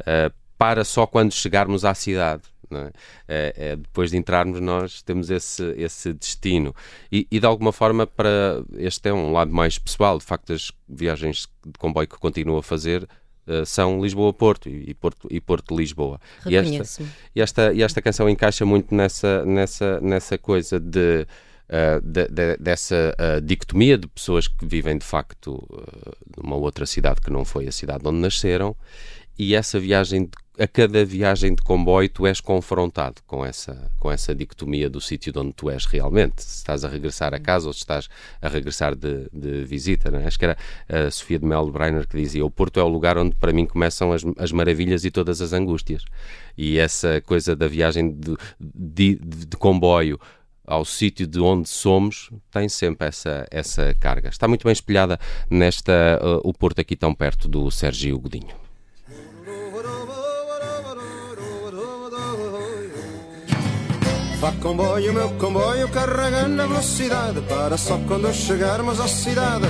ah, 0.06 0.30
para 0.56 0.84
só 0.84 1.06
quando 1.06 1.32
chegarmos 1.32 1.84
à 1.84 1.94
cidade. 1.94 2.42
é? 2.70 2.90
É, 3.28 3.54
é, 3.56 3.76
depois 3.76 4.10
de 4.10 4.16
entrarmos, 4.16 4.60
nós 4.60 5.02
temos 5.02 5.30
esse, 5.30 5.62
esse 5.76 6.12
destino. 6.12 6.74
E, 7.12 7.26
e, 7.30 7.38
de 7.38 7.46
alguma 7.46 7.72
forma, 7.72 8.06
para 8.06 8.62
este 8.78 9.08
é 9.08 9.12
um 9.12 9.32
lado 9.32 9.52
mais 9.52 9.78
pessoal. 9.78 10.18
De 10.18 10.24
facto, 10.24 10.52
as 10.52 10.72
viagens 10.88 11.46
de 11.66 11.78
comboio 11.78 12.08
que 12.08 12.16
continuo 12.18 12.56
a 12.58 12.62
fazer 12.62 13.06
eh, 13.46 13.64
são 13.64 14.00
Lisboa-Porto 14.02 14.68
e 14.68 14.90
e 14.90 14.94
Porto- 14.94 15.28
e 15.30 15.40
Porto-Lisboa. 15.40 16.18
E 16.46 16.56
esta, 16.56 17.02
e 17.34 17.40
esta, 17.40 17.72
e 17.74 17.82
esta 17.82 18.00
canção 18.00 18.28
encaixa 18.28 18.64
muito 18.64 18.94
nessa, 18.94 19.44
nessa, 19.44 20.00
nessa 20.00 20.38
coisa 20.38 20.80
de, 20.80 21.26
ah, 21.68 22.00
de- 22.02 22.28
de- 22.28 22.56
dessa 22.58 23.14
ah, 23.18 23.40
dicotomia 23.40 23.96
de 23.98 24.06
pessoas 24.06 24.46
que 24.48 24.64
vivem 24.66 24.98
de 24.98 25.04
facto 25.04 25.66
ah, 25.72 26.12
numa 26.42 26.56
outra 26.56 26.86
cidade 26.86 27.20
que 27.20 27.30
não 27.30 27.44
foi 27.44 27.66
a 27.68 27.72
cidade 27.72 28.06
onde 28.06 28.18
nasceram 28.18 28.76
e 29.38 29.54
essa 29.54 29.80
viagem 29.80 30.28
a 30.56 30.68
cada 30.68 31.04
viagem 31.04 31.52
de 31.56 31.60
comboio 31.62 32.08
tu 32.08 32.24
és 32.24 32.40
confrontado 32.40 33.16
com 33.26 33.44
essa, 33.44 33.90
com 33.98 34.08
essa 34.08 34.32
dicotomia 34.32 34.88
do 34.88 35.00
sítio 35.00 35.32
de 35.32 35.38
onde 35.40 35.52
tu 35.52 35.68
és 35.68 35.84
realmente, 35.86 36.40
se 36.44 36.58
estás 36.58 36.84
a 36.84 36.88
regressar 36.88 37.34
a 37.34 37.40
casa 37.40 37.66
ou 37.66 37.72
se 37.72 37.80
estás 37.80 38.08
a 38.40 38.46
regressar 38.48 38.94
de, 38.94 39.28
de 39.32 39.64
visita. 39.64 40.16
É? 40.16 40.24
Acho 40.24 40.38
que 40.38 40.44
era 40.44 40.56
a 40.88 41.10
Sofia 41.10 41.40
de 41.40 41.44
Mel 41.44 41.68
Breiner 41.72 42.06
que 42.06 42.16
dizia: 42.16 42.46
O 42.46 42.50
Porto 42.52 42.78
é 42.78 42.84
o 42.84 42.88
lugar 42.88 43.18
onde 43.18 43.34
para 43.34 43.52
mim 43.52 43.66
começam 43.66 44.12
as, 44.12 44.22
as 44.38 44.52
maravilhas 44.52 45.04
e 45.04 45.10
todas 45.10 45.40
as 45.40 45.52
angústias. 45.52 46.04
E 46.56 46.78
essa 46.78 47.20
coisa 47.22 47.56
da 47.56 47.66
viagem 47.66 48.12
de, 48.12 48.36
de- 48.60 49.16
de 49.16 49.56
comboio 49.56 50.20
ao 50.66 50.84
sítio 50.84 51.26
de 51.26 51.40
onde 51.40 51.68
somos 51.68 52.30
tem 52.50 52.68
sempre 52.68 53.08
essa, 53.08 53.46
essa 53.50 53.94
carga. 53.94 54.28
Está 54.28 54.48
muito 54.48 54.64
bem 54.64 54.72
espelhada 54.72 55.18
nesta 55.50 56.20
uh, 56.22 56.48
O 56.48 56.52
Porto 56.52 56.80
aqui 56.80 56.96
tão 56.96 57.14
perto 57.14 57.48
do 57.48 57.70
Sérgio 57.70 58.18
Godinho. 58.18 58.64
Vá 64.44 64.52
comboio, 64.60 65.14
meu 65.14 65.30
comboio, 65.38 65.88
carrega 65.88 66.46
na 66.46 66.66
velocidade 66.66 67.40
Para 67.48 67.78
só 67.78 67.96
quando 68.06 68.30
chegarmos 68.30 69.00
à 69.00 69.08
cidade 69.08 69.64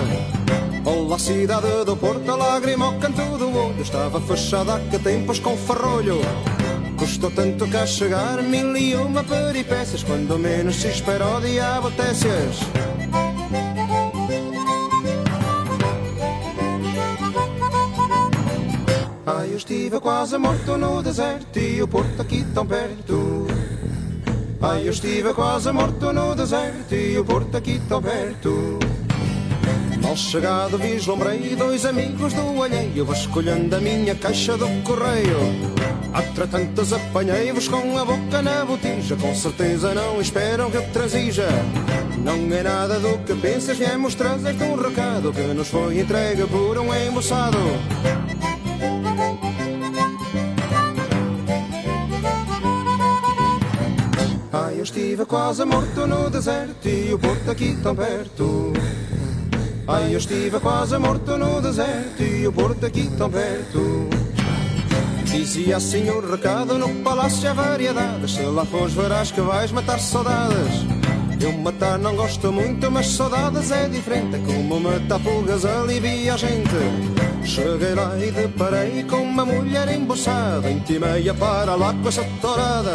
Olá, 0.84 1.16
cidade 1.16 1.84
do 1.84 1.96
Porto, 1.96 2.28
a 2.28 2.34
lágrima 2.34 2.86
ao 2.86 2.98
canto 2.98 3.38
do 3.38 3.56
olho 3.56 3.80
Estava 3.80 4.20
fechada 4.20 4.74
há 4.74 4.80
que 4.80 4.98
tempos 4.98 5.38
com 5.38 5.56
ferrolho 5.56 6.18
Custou 6.98 7.30
tanto 7.30 7.68
cá 7.68 7.86
chegar, 7.86 8.42
mil 8.42 8.76
e 8.76 8.94
uma 8.94 9.22
peripécias 9.24 10.02
Quando 10.02 10.38
menos 10.38 10.76
se 10.76 10.88
espera 10.88 11.36
o 11.36 11.40
diabo 11.40 11.90
técias 11.90 12.60
Ai, 19.26 19.48
eu 19.50 19.56
estive 19.56 20.00
quase 20.00 20.38
morto 20.38 20.76
no 20.76 21.02
deserto 21.02 21.58
E 21.58 21.82
o 21.82 21.88
Porto 21.88 22.22
aqui 22.22 22.44
tão 22.54 22.66
perto 22.66 23.46
Ai, 24.66 24.86
eu 24.86 24.92
estive 24.92 25.34
quase 25.34 25.70
morto 25.72 26.10
no 26.10 26.34
deserto 26.34 26.94
e 26.94 27.18
o 27.18 27.24
Porto 27.24 27.54
aqui 27.54 27.78
tão 27.86 28.00
perto. 28.00 28.78
Mal 30.04 30.16
chegado 30.16 30.76
vislumbrei 30.76 31.56
dois 31.56 31.86
amigos 31.86 32.34
do 32.34 32.62
alheio, 32.62 33.06
vasculhando 33.06 33.74
a 33.74 33.80
minha 33.80 34.14
caixa 34.14 34.54
do 34.54 34.68
correio. 34.82 35.38
Atra 36.12 36.46
tantas 36.46 36.92
apanhei-vos 36.92 37.68
com 37.68 37.96
a 37.96 38.04
boca 38.04 38.42
na 38.42 38.66
botija, 38.66 39.16
com 39.16 39.34
certeza 39.34 39.94
não 39.94 40.20
esperam 40.20 40.70
que 40.70 40.76
eu 40.76 40.86
transija. 40.90 41.48
Não 42.22 42.34
é 42.54 42.62
nada 42.62 43.00
do 43.00 43.16
que 43.24 43.34
pensas, 43.34 43.78
viemos 43.78 44.14
trazer-te 44.14 44.62
um 44.62 44.76
recado 44.76 45.32
que 45.32 45.40
nos 45.40 45.68
foi 45.68 45.98
entregue 45.98 46.46
por 46.48 46.76
um 46.76 46.94
embuçado. 46.94 47.58
Ai, 54.52 54.78
eu 54.78 54.82
estive 54.82 55.24
quase 55.24 55.64
morto 55.64 56.06
no 56.06 56.28
deserto 56.28 56.86
e 56.86 57.14
o 57.14 57.18
Porto 57.18 57.50
aqui 57.50 57.74
tão 57.82 57.96
perto. 57.96 58.72
Ai, 59.86 60.14
eu 60.14 60.18
estive 60.18 60.58
quase 60.60 60.96
morto 60.96 61.36
no 61.36 61.60
deserto 61.60 62.22
e 62.22 62.46
o 62.46 62.52
Porto 62.52 62.86
aqui 62.86 63.10
tão 63.18 63.30
perto. 63.30 64.08
Dizia 65.24 65.76
assim 65.76 66.08
o 66.08 66.20
recado 66.20 66.78
no 66.78 66.88
palácio 67.02 67.50
há 67.50 67.52
variedades 67.52 68.34
Se 68.34 68.42
lá 68.42 68.64
fores 68.64 68.94
verás 68.94 69.30
que 69.30 69.42
vais 69.42 69.70
matar 69.72 69.98
saudades. 70.00 70.86
Eu 71.38 71.52
matar 71.52 71.98
não 71.98 72.16
gosto 72.16 72.50
muito, 72.50 72.90
mas 72.90 73.08
saudades 73.08 73.70
é 73.70 73.86
diferente. 73.88 74.38
Como 74.38 74.80
matar 74.80 75.20
pulgas 75.20 75.66
alivia 75.66 76.32
a 76.32 76.36
gente. 76.38 77.44
Cheguei 77.44 77.94
lá 77.94 78.16
e 78.16 78.30
deparei 78.30 79.02
com 79.02 79.18
uma 79.18 79.44
mulher 79.44 79.86
emboçada 79.94 80.70
Intimei-a 80.70 81.34
para 81.34 81.74
lá 81.74 81.92
com 81.92 82.08
essa 82.08 82.24
torada 82.40 82.94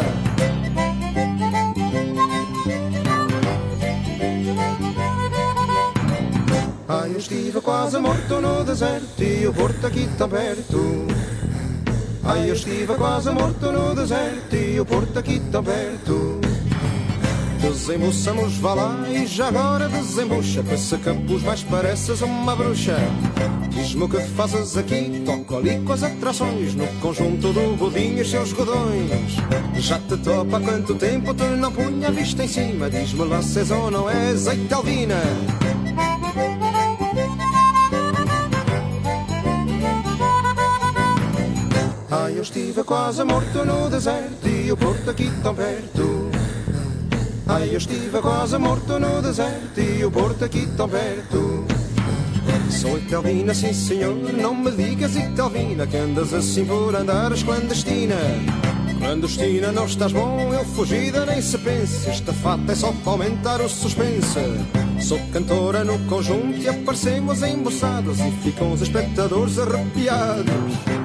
estive 7.30 7.60
quase 7.60 7.96
morto 7.98 8.40
no 8.40 8.64
deserto 8.64 9.22
E 9.22 9.46
o 9.46 9.54
porto 9.54 9.86
aqui 9.86 10.08
tão 10.18 10.28
perto. 10.28 11.06
Ai, 12.24 12.50
eu 12.50 12.54
estive 12.54 12.94
quase 12.94 13.30
morto 13.30 13.70
no 13.70 13.94
deserto 13.94 14.56
E 14.56 14.80
o 14.80 14.84
porto 14.84 15.16
aqui 15.16 15.40
tão 15.52 15.62
perto. 15.62 16.40
Desembuçamos, 17.60 18.56
vá 18.56 18.74
lá 18.74 19.08
e 19.08 19.26
já 19.26 19.48
agora 19.48 19.88
desembucha 19.88 20.64
se 20.76 20.98
capuz 20.98 21.42
mais 21.42 21.62
pareces 21.62 22.20
uma 22.20 22.56
bruxa. 22.56 22.96
Diz-me 23.68 24.02
o 24.04 24.08
que 24.08 24.20
fazes 24.20 24.76
aqui 24.76 25.22
Toco 25.24 25.58
ali 25.58 25.80
com 25.82 25.92
as 25.92 26.02
atrações 26.02 26.74
No 26.74 26.86
conjunto 27.00 27.52
do 27.52 27.76
budinho 27.76 28.20
e 28.20 28.24
seus 28.24 28.52
godões. 28.52 29.36
Já 29.76 30.00
te 30.00 30.16
topa 30.16 30.56
há 30.56 30.60
quanto 30.60 30.96
tempo 30.96 31.32
te 31.32 31.44
não 31.44 31.70
punha 31.70 32.08
a 32.08 32.10
vista 32.10 32.42
em 32.42 32.48
cima 32.48 32.90
Diz-me 32.90 33.24
lá 33.24 33.40
se 33.40 33.60
és 33.60 33.70
ou 33.70 33.90
não 33.90 34.10
és 34.10 34.48
azeite 34.48 34.74
estive 42.70 42.84
quase 42.84 43.24
morto 43.24 43.64
no 43.64 43.90
deserto 43.90 44.46
E 44.46 44.70
o 44.70 44.76
porto 44.76 45.10
aqui 45.10 45.28
tão 45.42 45.54
perto. 45.54 46.30
Ai, 47.48 47.70
eu 47.72 47.78
estive 47.78 48.20
quase 48.20 48.58
morto 48.58 48.96
no 48.96 49.20
deserto 49.20 49.80
E 49.80 50.04
o 50.04 50.10
porto 50.10 50.44
aqui 50.44 50.68
tão 50.76 50.88
perto. 50.88 51.64
Sou 52.70 52.96
Italvina, 52.96 53.52
sim 53.52 53.72
senhor 53.72 54.14
Não 54.14 54.54
me 54.54 54.70
digas 54.70 55.16
Italvina 55.16 55.86
Que 55.86 55.96
andas 55.96 56.32
assim 56.32 56.64
por 56.64 56.94
andares 56.94 57.42
clandestina. 57.42 58.14
Clandestina 59.00 59.72
não 59.72 59.86
estás 59.86 60.12
bom 60.12 60.52
Eu 60.52 60.64
fugida 60.64 61.26
nem 61.26 61.42
se 61.42 61.58
pensa 61.58 62.10
Esta 62.10 62.32
fata 62.32 62.70
é 62.70 62.74
só 62.76 62.92
para 62.92 63.12
aumentar 63.12 63.60
o 63.60 63.68
suspense. 63.68 64.38
Sou 65.00 65.18
cantora 65.32 65.82
no 65.82 65.98
conjunto 66.06 66.56
E 66.56 66.68
aparecemos 66.68 67.42
emboçados 67.42 68.20
E 68.20 68.30
ficam 68.42 68.72
os 68.72 68.80
espectadores 68.80 69.58
arrepiados 69.58 71.00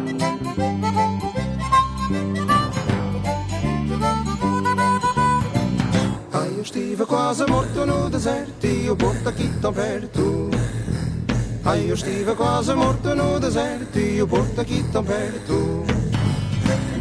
estive 6.96 7.06
quase 7.08 7.46
morto 7.46 7.86
no 7.86 8.10
deserto 8.10 8.66
E 8.66 8.90
o 8.90 8.96
porto 8.96 9.28
aqui 9.28 9.52
tão 9.62 9.74
perto. 9.74 10.50
Ai, 11.66 11.90
eu 11.90 11.94
estive 11.94 12.34
quase 12.36 12.74
morto 12.74 13.14
no 13.14 13.38
deserto 13.38 14.00
E 14.00 14.22
o 14.22 14.28
porto 14.28 14.62
aqui 14.62 14.82
tão 14.94 15.04
perto. 15.04 15.84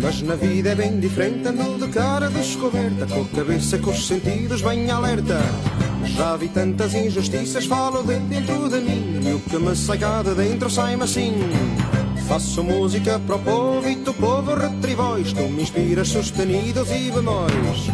Mas 0.03 0.21
na 0.23 0.35
vida 0.35 0.71
é 0.71 0.75
bem 0.75 0.99
diferente 0.99 1.47
Ando 1.47 1.87
de 1.87 1.93
cara 1.93 2.29
descoberta 2.29 3.07
Com 3.07 3.23
a 3.23 3.37
cabeça 3.37 3.79
com 3.79 3.91
os 3.91 4.07
sentidos 4.07 4.63
bem 4.63 4.91
alerta. 4.91 5.39
Já 6.07 6.37
vi 6.37 6.49
tantas 6.49 6.93
injustiças 6.95 7.67
Falo 7.67 8.03
de 8.03 8.17
dentro 8.19 8.69
de 8.69 8.81
mim 8.81 9.21
E 9.23 9.33
o 9.33 9.41
que 9.41 9.59
me 9.59 9.77
sai 9.77 9.99
cá 9.99 10.23
de 10.25 10.35
dentro 10.35 10.69
sai-me 10.69 11.05
assim. 11.05 11.35
Faço 12.27 12.65
música 12.65 13.21
para 13.21 13.37
o 13.37 13.39
povo 13.39 13.89
e 13.89 13.97
tu 13.97 14.13
povo 14.15 14.55
retribóis 14.55 15.33
Tu 15.33 15.43
me 15.43 15.63
inspiras 15.63 16.09
sustenidos 16.09 16.91
e 16.91 17.13
bemóis 17.13 17.91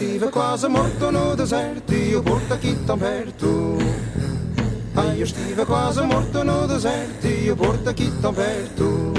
estive 0.00 0.28
quase 0.30 0.68
morto 0.68 1.10
no 1.10 1.34
deserto 1.34 1.92
e 1.92 2.14
o 2.14 2.22
porto 2.22 2.54
aqui 2.54 2.76
tão 2.86 2.96
perto. 2.96 3.78
Ai, 4.94 5.18
eu 5.18 5.24
estive 5.24 5.66
quase 5.66 6.00
morto 6.02 6.44
no 6.44 6.68
deserto 6.68 7.26
e 7.26 7.50
o 7.50 7.56
porto 7.56 7.90
aqui 7.90 8.12
tão 8.22 8.32
perto. 8.32 9.12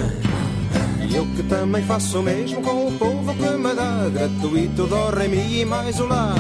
E 1.02 1.16
eu 1.18 1.26
que 1.36 1.44
também 1.44 1.84
faço 1.84 2.20
o 2.20 2.24
mesmo 2.24 2.62
com 2.62 2.88
o 2.88 2.98
povo 2.98 3.36
que 3.36 3.50
me 3.58 3.74
dá 3.74 4.08
gratuito 4.10 4.88
do 4.88 5.10
remi 5.10 5.60
e 5.60 5.66
mais 5.66 6.00
o 6.00 6.06
lá. 6.06 6.34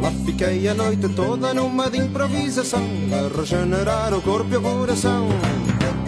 Lá 0.00 0.12
fiquei 0.24 0.68
a 0.68 0.74
noite 0.74 1.08
toda 1.08 1.52
numa 1.52 1.90
de 1.90 1.98
improvisação 1.98 2.86
a 3.12 3.40
regenerar 3.40 4.14
o 4.14 4.22
corpo 4.22 4.54
e 4.54 4.56
o 4.56 4.62
coração. 4.62 5.28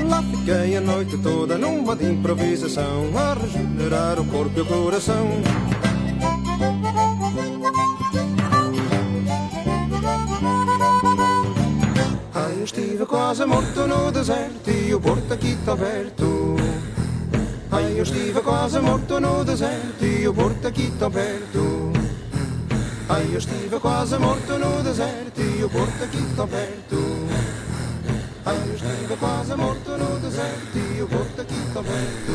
Lá 0.09 0.23
fiquei 0.23 0.77
a 0.77 0.81
noite 0.81 1.19
toda 1.19 1.59
numa 1.59 1.97
de 1.97 2.05
improvisação 2.05 3.11
a 3.17 3.35
regenerar 3.35 4.21
o 4.21 4.25
corpo 4.27 4.57
e 4.57 4.61
o 4.61 4.67
coração. 4.67 5.43
Quase 13.31 13.47
morto 13.47 13.87
no 13.87 14.11
deserto 14.11 14.71
e 14.71 14.93
o 14.93 15.01
porto 15.01 15.33
aqui 15.33 15.53
está 15.53 15.75
aberto. 15.75 16.57
Ai, 17.71 17.97
eu 17.97 18.03
estive 18.03 18.41
quase 18.41 18.81
morto 18.81 19.21
no 19.21 19.45
deserto 19.45 20.05
e 20.05 20.27
o 20.27 20.35
porto 20.35 20.67
aqui 20.67 20.87
está 20.93 21.09
perto. 21.09 21.93
Ai, 23.09 23.29
eu 23.31 23.39
estive 23.39 23.79
quase 23.79 24.19
morto 24.19 24.59
no 24.59 24.83
deserto 24.83 25.41
e 25.41 25.63
o 25.63 25.71
porto 25.71 26.03
aqui 26.03 26.19
está 26.19 26.45
perto. 26.45 27.29
Ai, 28.47 28.59
eu 28.67 28.75
estive 28.75 29.17
quase 29.17 29.55
morto 29.55 29.91
no 29.97 30.19
deserto 30.19 30.77
e 30.77 31.03
o 31.03 31.07
porto 31.07 31.41
aqui 31.41 31.55
está 31.55 31.83
perto. 31.85 32.35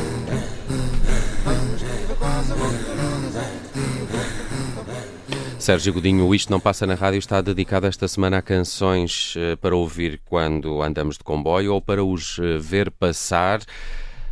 Ai, 1.45 1.57
eu 1.71 1.75
estive 1.75 2.13
quase 2.17 2.53
morto 2.53 2.91
no 2.95 3.21
deserto 3.27 3.75
e 3.75 4.01
o 4.01 4.07
porto 4.07 4.41
aqui 4.45 4.69
está 4.69 4.83
perto. 4.85 5.44
Sérgio 5.59 5.93
Godinho, 5.93 6.25
o 6.27 6.35
Isto 6.35 6.51
Não 6.51 6.59
Passa 6.59 6.85
na 6.85 6.93
Rádio 6.95 7.17
está 7.17 7.41
dedicado 7.41 7.87
esta 7.87 8.07
semana 8.07 8.37
a 8.37 8.41
canções 8.41 9.33
eh, 9.37 9.55
para 9.55 9.75
ouvir 9.75 10.21
quando 10.25 10.81
andamos 10.81 11.17
de 11.17 11.23
comboio 11.23 11.73
ou 11.73 11.81
para 11.81 12.03
os 12.03 12.37
eh, 12.39 12.57
ver 12.59 12.91
passar. 12.91 13.61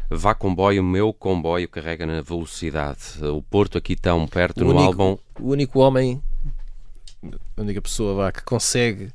Vá 0.09 0.35
comboio, 0.35 0.83
meu 0.83 1.11
comboio 1.13 1.67
carrega 1.67 2.05
na 2.05 2.21
velocidade. 2.21 2.99
O 3.21 3.41
Porto 3.41 3.77
aqui 3.77 3.95
tão 3.95 4.27
perto 4.27 4.61
O 4.61 4.65
no 4.65 4.69
único- 4.71 4.83
álbum. 4.85 5.17
O 5.39 5.49
único 5.51 5.79
homem, 5.79 6.21
a 7.57 7.61
única 7.61 7.81
pessoa 7.81 8.13
vá, 8.13 8.31
que 8.31 8.43
consegue 8.43 9.09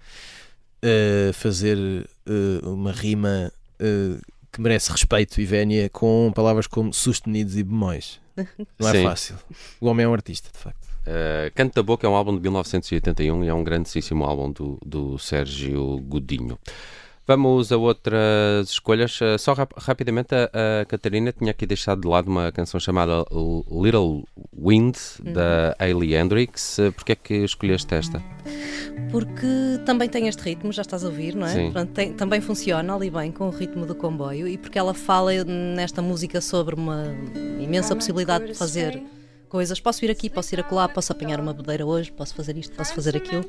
eh, 0.82 1.30
fazer 1.34 1.78
eh, 2.26 2.66
uma 2.66 2.90
rima 2.90 3.52
eh, 3.78 4.18
que 4.50 4.61
merece 4.61 4.90
respeito 4.90 5.40
e 5.40 5.44
vénia 5.44 5.88
com 5.90 6.32
palavras 6.34 6.66
como 6.66 6.92
sustenidos 6.92 7.56
e 7.56 7.62
bemóis. 7.62 8.18
Não 8.78 8.88
é 8.88 8.92
Sim. 8.92 9.02
fácil. 9.04 9.36
O 9.80 9.86
homem 9.86 10.04
é 10.04 10.09
um 10.09 10.14
artista, 10.14 10.48
de 10.52 10.59
facto. 10.59 10.88
Uh, 11.09 11.50
Canto 11.54 11.74
da 11.74 11.82
Boca 11.82 12.06
é 12.06 12.11
um 12.11 12.14
álbum 12.14 12.34
de 12.36 12.42
1981 12.42 13.44
e 13.44 13.48
é 13.48 13.54
um 13.54 13.64
grandíssimo 13.64 14.24
álbum 14.24 14.52
do, 14.52 14.78
do 14.84 15.18
Sérgio 15.18 15.98
Godinho. 16.06 16.59
Vamos 17.26 17.70
a 17.72 17.76
outras 17.76 18.68
escolhas. 18.70 19.18
Uh, 19.20 19.38
só 19.38 19.52
rap- 19.54 19.72
rapidamente, 19.78 20.34
a, 20.34 20.80
a 20.82 20.84
Catarina 20.84 21.32
tinha 21.32 21.50
aqui 21.50 21.66
deixado 21.66 22.00
de 22.02 22.09
lado 22.09 22.28
uma 22.28 22.50
canção 22.52 22.78
chamada 22.80 23.24
L- 23.30 23.64
Little 23.70 24.24
Wind, 24.52 24.96
da 25.22 25.74
Hayley 25.78 26.14
Hendrix. 26.14 26.78
Uh, 26.78 26.92
Porquê 26.92 27.12
é 27.12 27.16
que 27.16 27.34
escolheste 27.44 27.94
esta? 27.94 28.22
Porque 29.11 29.46
também 29.86 30.09
tem 30.09 30.28
este 30.28 30.40
ritmo, 30.42 30.72
já 30.72 30.82
estás 30.82 31.04
a 31.04 31.09
ouvir, 31.09 31.34
não 31.34 31.46
é? 31.46 31.50
Sim. 31.54 31.64
Portanto, 31.64 31.90
tem- 31.92 32.12
também 32.12 32.40
funciona 32.40 32.94
ali 32.94 33.11
bem 33.11 33.30
com 33.32 33.46
o 33.48 33.50
ritmo 33.50 33.86
do 33.86 33.94
comboio 33.94 34.46
e 34.48 34.59
porque 34.59 34.78
ela 34.78 34.92
fala 34.94 35.32
nesta 35.44 36.02
música 36.02 36.40
sobre 36.40 36.74
uma 36.74 37.04
imensa 37.61 37.94
possibilidade 37.94 38.46
de 38.48 38.54
fazer 38.54 39.02
coisas. 39.49 39.80
Posso 39.80 40.05
ir 40.05 40.11
aqui, 40.11 40.30
posso 40.30 40.55
ir 40.55 40.61
acolá, 40.61 40.88
posso 40.88 41.11
apanhar 41.12 41.40
uma 41.40 41.53
bodeira 41.53 41.84
hoje, 41.84 42.12
posso 42.12 42.34
fazer 42.34 42.57
isto, 42.57 42.76
posso 42.76 42.94
fazer 42.94 43.16
aquilo. 43.16 43.44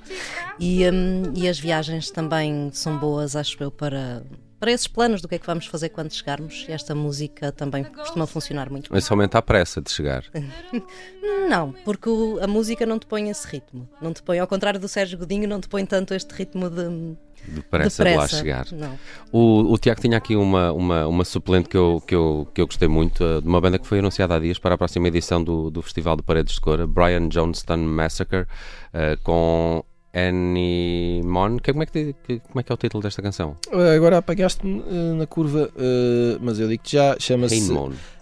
E, 0.59 0.89
hum, 0.89 1.31
e 1.35 1.47
as 1.47 1.59
viagens 1.59 2.09
também 2.09 2.69
são 2.73 2.97
boas, 2.97 3.35
acho 3.35 3.61
eu, 3.61 3.69
para, 3.69 4.23
para 4.59 4.71
esses 4.71 4.87
planos 4.87 5.21
do 5.21 5.27
que 5.27 5.35
é 5.35 5.39
que 5.39 5.45
vamos 5.45 5.65
fazer 5.67 5.89
quando 5.89 6.11
chegarmos. 6.11 6.65
E 6.67 6.71
esta 6.71 6.95
música 6.95 7.51
também 7.51 7.83
costuma 7.83 8.25
funcionar 8.25 8.69
muito. 8.69 8.89
Mas 8.91 9.03
somente 9.05 9.35
à 9.37 9.41
pressa 9.41 9.81
de 9.81 9.91
chegar. 9.91 10.23
Não, 11.49 11.71
porque 11.83 12.09
o- 12.09 12.39
a 12.41 12.47
música 12.47 12.85
não 12.85 12.99
te 12.99 13.05
põe 13.05 13.29
esse 13.29 13.47
ritmo. 13.47 13.87
Não 14.01 14.13
te 14.13 14.21
põe, 14.21 14.39
ao 14.39 14.47
contrário 14.47 14.79
do 14.79 14.87
Sérgio 14.87 15.17
Godinho, 15.17 15.47
não 15.47 15.59
te 15.59 15.67
põe 15.67 15.85
tanto 15.85 16.13
este 16.13 16.31
ritmo 16.33 16.69
de, 16.69 17.15
De 17.47 17.61
pressa 17.61 18.03
de, 18.03 18.15
lá 18.15 18.27
chegar. 18.27 18.65
Não. 18.71 18.97
O, 19.31 19.73
o 19.73 19.77
Tiago 19.77 20.01
tinha 20.01 20.17
aqui 20.17 20.35
uma, 20.35 20.71
uma, 20.71 21.07
uma 21.07 21.23
suplente 21.25 21.69
que 21.69 21.77
eu, 21.77 22.01
que, 22.05 22.13
eu, 22.15 22.47
que 22.53 22.61
eu 22.61 22.65
gostei 22.65 22.87
muito, 22.87 23.23
uh, 23.23 23.41
de 23.41 23.47
uma 23.47 23.59
banda 23.61 23.79
que 23.79 23.87
foi 23.87 23.99
anunciada 23.99 24.35
há 24.35 24.39
dias 24.39 24.59
para 24.59 24.75
a 24.75 24.77
próxima 24.77 25.07
edição 25.07 25.43
do, 25.43 25.69
do 25.71 25.81
Festival 25.81 26.15
de 26.15 26.23
Paredes 26.23 26.55
de 26.55 26.61
Cora, 26.61 26.85
Brian 26.85 27.27
Johnston 27.29 27.77
Massacre, 27.77 28.41
uh, 28.41 29.21
com 29.23 29.83
Annie 30.13 31.21
Mon. 31.23 31.57
Que, 31.57 31.71
como, 31.71 31.83
é 31.83 31.85
que, 31.85 32.15
que- 32.25 32.39
como 32.39 32.59
é 32.59 32.63
que 32.63 32.71
é 32.71 32.75
o 32.75 32.77
título 32.77 33.03
desta 33.03 33.21
canção? 33.21 33.55
Eh, 33.71 33.95
Agora 33.95 34.17
apanhaste-me 34.17 34.79
eh, 34.89 35.13
na 35.13 35.27
curva, 35.27 35.69
eh, 35.77 36.37
mas 36.41 36.59
eu 36.59 36.67
digo 36.67 36.81
que 36.83 36.93
já 36.93 37.15
chama-se. 37.19 37.55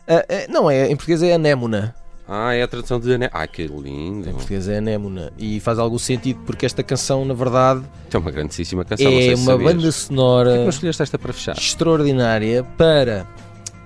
Eh, 0.07 0.47
não 0.49 0.69
é, 0.69 0.87
em 0.91 0.95
português 0.95 1.21
é 1.23 1.33
anémona. 1.33 1.95
Ah, 2.29 2.53
é 2.53 2.61
a 2.61 2.67
tradução 2.67 2.99
de 2.99 3.13
Ané. 3.13 3.29
Ai, 3.31 3.47
que 3.47 3.65
lindo. 3.67 4.29
Em 4.29 4.33
português 4.33 4.67
é 4.67 4.79
Anémona. 4.79 5.31
E 5.37 5.59
faz 5.61 5.79
algum 5.79 5.97
sentido 5.97 6.41
porque 6.45 6.65
esta 6.65 6.83
canção, 6.83 7.23
na 7.23 7.33
verdade, 7.33 7.83
É 8.13 8.17
uma 8.17 8.31
grandíssima 8.31 8.83
canção. 8.83 9.07
é 9.07 9.33
uma 9.35 9.37
sabias. 9.37 9.57
banda 9.63 9.73
Por 9.75 9.81
que 9.83 9.91
sonora 9.93 10.55
é 10.57 10.63
que 10.63 10.69
escolheste 10.69 11.01
esta 11.03 11.17
para 11.17 11.31
fechar? 11.31 11.57
extraordinária 11.57 12.63
para 12.77 13.25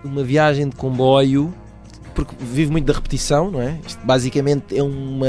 uma 0.04 0.24
viagem 0.24 0.68
de 0.70 0.76
comboio, 0.76 1.54
porque 2.16 2.34
vive 2.40 2.72
muito 2.72 2.86
da 2.86 2.94
repetição, 2.94 3.52
não 3.52 3.62
é? 3.62 3.78
Isto 3.86 4.04
basicamente 4.04 4.76
é 4.76 4.82
uma 4.82 5.28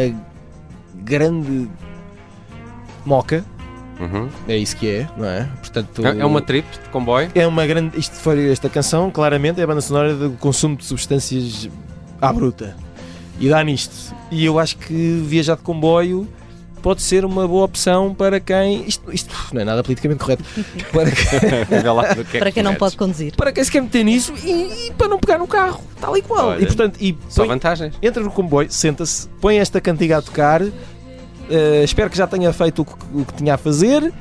grande 1.05 1.69
moca, 3.05 3.45
Uhum. 4.01 4.29
é 4.49 4.57
isso 4.57 4.75
que 4.77 4.89
é, 4.89 5.07
não 5.17 5.27
é? 5.27 5.49
Portanto, 5.61 6.05
É 6.07 6.19
é 6.21 6.25
uma 6.25 6.41
trip 6.41 6.67
de 6.83 6.89
comboio? 6.89 7.31
é 7.35 7.47
uma 7.47 7.67
grande. 7.67 7.99
Isto 7.99 8.15
foi 8.17 8.51
esta 8.51 8.69
canção, 8.71 9.11
claramente, 9.11 9.61
é 9.61 9.65
a 9.65 9.67
banda 9.67 9.81
sonora 9.83 10.15
do 10.15 10.31
consumo 10.39 10.77
de 10.77 10.85
substâncias 10.85 11.69
à 12.21 12.33
bruta. 12.33 12.75
E 13.41 13.49
dá 13.49 13.63
nisto. 13.65 14.15
E 14.31 14.45
eu 14.45 14.59
acho 14.59 14.77
que 14.77 15.23
viajar 15.27 15.57
de 15.57 15.63
comboio 15.63 16.29
pode 16.83 17.01
ser 17.03 17.25
uma 17.25 17.47
boa 17.47 17.65
opção 17.65 18.13
para 18.15 18.41
quem. 18.41 18.85
Isto, 18.87 19.13
isto 19.13 19.35
não 19.53 19.61
é 19.63 19.65
nada 19.65 19.83
politicamente 19.83 20.21
correto. 20.23 20.43
Para, 20.93 21.11
quem- 21.11 22.25
que 22.25 22.37
é 22.37 22.41
Para 22.41 22.51
que 22.51 22.55
quem 22.55 22.63
não 22.63 22.75
pode 22.75 22.97
conduzir. 22.97 23.35
para 23.37 23.53
quem 23.53 23.63
se 23.65 23.71
quer 23.71 23.81
meter 23.83 24.05
nisso 24.05 24.33
e, 24.45 24.89
e 24.89 24.93
para 24.97 25.09
não 25.09 25.19
pegar 25.19 25.39
no 25.39 25.47
carro, 25.47 25.83
tal 26.01 26.17
e 26.17 26.23
qual. 26.23 26.49
Olha, 26.49 26.63
e 26.63 26.67
portanto, 26.67 26.99
e 27.01 27.17
Só 27.29 27.43
põe- 27.43 27.49
vantagens. 27.49 27.95
entra 28.03 28.23
no 28.23 28.31
comboio, 28.31 28.71
senta-se, 28.71 29.29
põe 29.41 29.59
esta 29.59 29.81
cantiga 29.81 30.19
a 30.19 30.23
tocar, 30.23 30.61
eh, 30.63 31.83
espero 31.85 32.11
que 32.11 32.17
já 32.17 32.27
tenha 32.27 32.53
feito 32.53 32.83
o 32.83 32.85
que, 32.85 32.93
o 33.15 33.25
que 33.25 33.35
tinha 33.35 33.55
a 33.55 33.59
fazer 33.59 34.13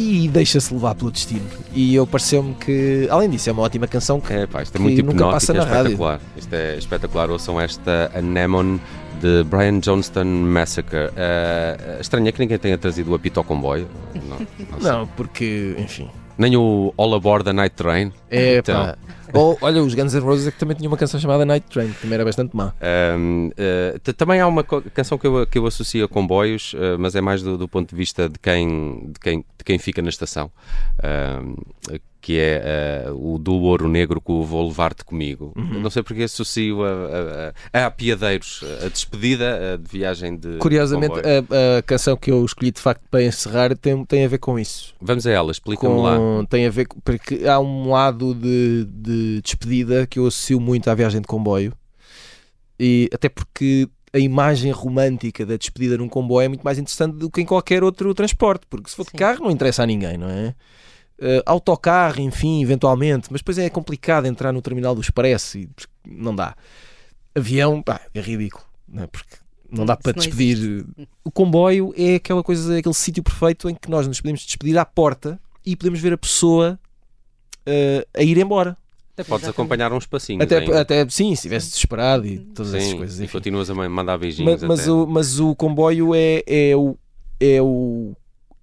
e 0.00 0.28
deixa-se 0.28 0.72
levar 0.72 0.94
pelo 0.94 1.10
destino. 1.10 1.44
E 1.74 1.94
eu 1.94 2.06
pareceu-me 2.06 2.54
que, 2.54 3.06
além 3.10 3.28
disso, 3.28 3.48
é 3.50 3.52
uma 3.52 3.62
ótima 3.62 3.86
canção 3.86 4.20
que 4.20 4.32
É, 4.32 4.46
pá, 4.46 4.62
isto 4.62 4.74
é 4.74 4.78
que 4.78 4.82
muito 4.82 4.96
nunca 5.02 5.12
hipnótico, 5.12 5.32
passa 5.32 5.52
é 5.52 5.56
na 5.56 5.64
rádio. 5.64 5.76
espetacular. 5.92 6.20
Isto 6.36 6.52
é 6.54 6.76
espetacular. 6.78 7.30
Ouçam 7.30 7.60
esta 7.60 8.10
Anemone 8.14 8.80
de 9.20 9.44
Brian 9.44 9.78
Johnston 9.80 10.24
Massacre. 10.24 11.06
Uh, 11.08 12.00
estranho 12.00 12.28
é 12.28 12.32
que 12.32 12.40
ninguém 12.40 12.58
tenha 12.58 12.78
trazido 12.78 13.10
o 13.10 13.14
apito 13.14 13.38
ao 13.38 13.44
comboio. 13.44 13.86
Não, 14.14 14.38
não. 14.38 14.46
Não, 15.00 15.06
porque, 15.08 15.74
enfim. 15.78 16.08
Nem 16.38 16.56
o 16.56 16.94
All 16.96 17.14
Aboard 17.14 17.48
a 17.50 17.52
Night 17.52 17.74
Train. 17.76 18.12
É 18.30 18.58
Então. 18.58 18.74
pá. 18.86 18.96
Olha, 19.60 19.82
os 19.82 19.94
Guns 19.94 20.14
N' 20.14 20.20
Roses 20.20 20.46
é 20.46 20.50
que 20.50 20.58
também 20.58 20.76
tinham 20.76 20.90
uma 20.90 20.96
canção 20.96 21.18
chamada 21.20 21.44
Night 21.44 21.66
Train, 21.70 21.90
que 21.92 22.00
também 22.02 22.14
era 22.14 22.24
bastante 22.24 22.56
má. 22.56 22.72
Um, 23.18 23.48
uh, 23.48 23.98
t- 24.00 24.12
também 24.12 24.40
há 24.40 24.46
uma 24.46 24.62
canção 24.64 25.16
que 25.18 25.26
eu, 25.26 25.46
que 25.46 25.58
eu 25.58 25.66
associo 25.66 26.04
a 26.04 26.08
comboios, 26.08 26.74
uh, 26.74 26.98
mas 26.98 27.14
é 27.14 27.20
mais 27.20 27.42
do, 27.42 27.56
do 27.58 27.68
ponto 27.68 27.90
de 27.90 27.96
vista 27.96 28.28
de 28.28 28.38
quem, 28.38 29.10
de 29.12 29.20
quem, 29.20 29.38
de 29.38 29.64
quem 29.64 29.78
fica 29.78 30.00
na 30.02 30.08
estação, 30.08 30.50
um, 31.42 31.54
que 32.20 32.38
é 32.38 33.06
uh, 33.08 33.34
o 33.34 33.38
do 33.38 33.54
Ouro 33.54 33.88
Negro 33.88 34.20
que 34.20 34.30
o 34.30 34.44
Vou 34.44 34.66
Levar-te 34.68 35.04
Comigo. 35.04 35.52
Uhum. 35.56 35.80
Não 35.80 35.90
sei 35.90 36.02
porque 36.02 36.22
associo 36.22 36.82
a, 36.84 37.52
a, 37.72 37.80
a, 37.80 37.86
a 37.86 37.90
Piadeiros, 37.90 38.62
a 38.84 38.88
despedida 38.88 39.58
uh, 39.74 39.78
de 39.78 39.90
viagem 39.90 40.36
de 40.36 40.58
Curiosamente, 40.58 41.14
a, 41.18 41.78
a 41.78 41.82
canção 41.82 42.16
que 42.16 42.30
eu 42.30 42.44
escolhi 42.44 42.70
de 42.70 42.80
facto 42.80 43.02
para 43.10 43.22
encerrar 43.22 43.76
tem, 43.76 44.04
tem 44.04 44.24
a 44.24 44.28
ver 44.28 44.38
com 44.38 44.58
isso. 44.58 44.94
Vamos 45.00 45.26
a 45.26 45.30
ela, 45.30 45.50
explica-me 45.50 46.00
lá. 46.00 46.18
Tem 46.48 46.66
a 46.66 46.70
ver 46.70 46.86
porque 47.04 47.46
há 47.46 47.58
um 47.58 47.90
lado 47.90 48.34
de, 48.34 48.86
de 48.86 49.40
despedida 49.42 50.06
que 50.06 50.18
eu 50.18 50.26
associo 50.26 50.60
muito 50.60 50.88
à 50.88 50.94
viagem 50.94 51.20
de 51.20 51.26
comboio 51.26 51.72
e 52.78 53.08
até 53.12 53.28
porque 53.28 53.88
a 54.12 54.18
imagem 54.18 54.72
romântica 54.72 55.46
da 55.46 55.56
despedida 55.56 55.96
num 55.96 56.08
comboio 56.08 56.46
é 56.46 56.48
muito 56.48 56.62
mais 56.62 56.78
interessante 56.78 57.16
do 57.16 57.30
que 57.30 57.40
em 57.40 57.44
qualquer 57.44 57.84
outro 57.84 58.12
transporte, 58.14 58.66
porque 58.68 58.90
se 58.90 58.96
for 58.96 59.04
de 59.04 59.10
Sim. 59.10 59.18
carro 59.18 59.44
não 59.44 59.50
interessa 59.50 59.82
a 59.82 59.86
ninguém, 59.86 60.16
não 60.16 60.28
é? 60.28 60.54
Eh, 61.22 61.42
autocarro, 61.44 62.18
enfim, 62.20 62.62
eventualmente, 62.62 63.28
mas 63.30 63.42
depois 63.42 63.58
é 63.58 63.68
complicado 63.68 64.24
entrar 64.26 64.52
no 64.52 64.62
terminal 64.62 64.94
do 64.94 65.02
Expresso 65.02 65.58
e 65.58 65.66
porque 65.66 65.90
não 66.06 66.34
dá. 66.34 66.56
Avião, 67.34 67.82
pá, 67.82 68.00
é 68.14 68.20
ridículo, 68.20 68.64
não 68.88 69.02
é? 69.02 69.06
Porque 69.06 69.36
não 69.70 69.84
dá 69.84 69.96
para 69.96 70.12
não 70.16 70.24
despedir. 70.24 70.86
O 71.22 71.30
comboio 71.30 71.92
é 71.96 72.14
aquela 72.14 72.42
coisa, 72.42 72.78
aquele 72.78 72.94
sítio 72.94 73.22
perfeito 73.22 73.68
em 73.68 73.74
que 73.74 73.90
nós 73.90 74.08
nos 74.08 74.18
podemos 74.20 74.40
despedir 74.40 74.78
à 74.78 74.84
porta 74.86 75.38
e 75.64 75.76
podemos 75.76 76.00
ver 76.00 76.14
a 76.14 76.18
pessoa 76.18 76.78
eh, 77.66 78.06
a 78.16 78.22
ir 78.22 78.38
embora. 78.38 78.70
Até 79.12 79.22
podes 79.24 79.44
Exatamente. 79.44 79.50
acompanhar 79.50 79.92
uns 79.92 80.06
passinhos. 80.06 80.42
Até, 80.42 80.78
até 80.78 81.08
sim, 81.10 81.26
se 81.28 81.32
estivesse 81.34 81.66
desesperado 81.68 82.26
e 82.26 82.38
todas 82.38 82.72
essas 82.72 82.88
Sim, 82.88 82.96
coisas. 82.96 83.20
e 83.20 83.24
enfim. 83.24 83.32
continuas 83.32 83.68
a 83.68 83.74
ma- 83.74 83.88
mandar 83.90 84.16
beijinhos. 84.16 84.52
Mas, 84.52 84.62
mas 84.62 84.80
até. 84.80 84.90
o, 84.90 85.06
mas 85.06 85.38
o 85.38 85.54
comboio 85.54 86.14
é, 86.14 86.42
é, 86.46 86.74
o, 86.74 86.96
é, 87.38 87.60
o, 87.60 88.16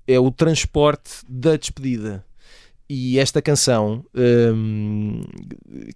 é 0.08 0.20
o 0.20 0.32
transporte 0.32 1.12
da 1.30 1.56
despedida. 1.56 2.26
E 2.90 3.20
esta 3.20 3.42
canção 3.42 4.06
hum, 4.16 5.22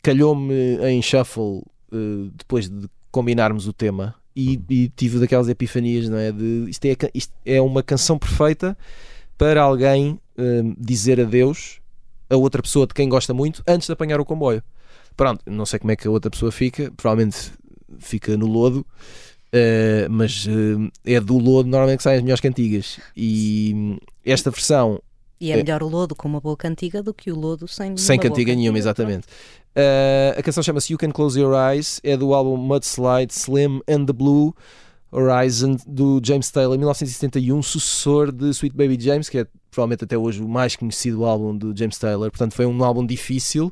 calhou-me 0.01 0.77
em 0.85 1.01
shuffle 1.01 1.63
eh, 1.91 2.29
depois 2.35 2.69
de 2.69 2.87
combinarmos 3.09 3.67
o 3.67 3.73
tema 3.73 4.15
e, 4.35 4.59
e 4.69 4.89
tive 4.89 5.19
daquelas 5.19 5.47
epifanias, 5.47 6.09
não 6.09 6.17
é? 6.17 6.31
De, 6.31 6.65
isto, 6.69 6.85
é, 6.85 6.95
isto 7.13 7.33
é 7.45 7.61
uma 7.61 7.81
canção 7.81 8.17
perfeita 8.17 8.77
para 9.37 9.61
alguém 9.61 10.19
hum, 10.37 10.75
dizer 10.77 11.19
adeus 11.19 11.79
a 12.29 12.35
outra 12.35 12.61
pessoa 12.61 12.87
de 12.87 12.93
quem 12.93 13.09
gosta 13.09 13.33
muito 13.33 13.63
antes 13.67 13.87
de 13.87 13.93
apanhar 13.93 14.19
o 14.19 14.25
comboio. 14.25 14.63
Pronto, 15.17 15.43
não 15.45 15.65
sei 15.65 15.79
como 15.79 15.91
é 15.91 15.95
que 15.95 16.07
a 16.07 16.11
outra 16.11 16.31
pessoa 16.31 16.51
fica, 16.51 16.91
provavelmente 16.95 17.51
fica 17.99 18.37
no 18.37 18.47
lodo, 18.47 18.85
eh, 19.51 20.07
mas 20.09 20.47
eh, 20.47 21.13
é 21.15 21.19
do 21.19 21.37
lodo 21.37 21.67
normalmente 21.67 21.97
que 21.97 22.03
saem 22.03 22.17
as 22.17 22.23
melhores 22.23 22.41
cantigas. 22.41 22.99
E 23.15 23.73
hum, 23.75 23.97
esta 24.25 24.49
versão, 24.49 25.01
E 25.41 25.51
é 25.51 25.57
melhor 25.57 25.81
o 25.81 25.87
lodo 25.87 26.15
com 26.15 26.27
uma 26.27 26.39
boa 26.39 26.55
cantiga 26.55 27.01
do 27.01 27.15
que 27.15 27.31
o 27.31 27.35
lodo 27.35 27.67
sem 27.67 27.97
sem 27.97 28.19
cantiga 28.19 28.53
nenhuma, 28.53 28.77
exatamente. 28.77 29.25
Eh, 29.75 30.35
a 30.37 30.43
canção 30.43 30.61
chama-se 30.61 30.93
You 30.93 30.99
Can 30.99 31.09
Close 31.09 31.39
Your 31.39 31.55
Eyes, 31.55 31.99
é 32.03 32.15
do 32.15 32.35
álbum 32.35 32.55
Mudslide, 32.57 33.33
Slim 33.33 33.81
and 33.89 34.05
the 34.05 34.13
Blue 34.13 34.53
Horizon, 35.11 35.77
do 35.87 36.21
James 36.23 36.51
Taylor, 36.51 36.77
1971, 36.77 37.59
sucessor 37.63 38.31
de 38.31 38.49
Sweet 38.51 38.75
Baby 38.75 38.97
James, 38.99 39.29
que 39.29 39.39
é 39.39 39.47
provavelmente 39.71 40.03
até 40.03 40.15
hoje 40.15 40.43
o 40.43 40.47
mais 40.47 40.75
conhecido 40.75 41.25
álbum 41.25 41.57
de 41.57 41.73
James 41.75 41.97
Taylor. 41.97 42.29
Portanto, 42.29 42.53
foi 42.53 42.67
um 42.67 42.83
álbum 42.83 43.03
difícil. 43.03 43.71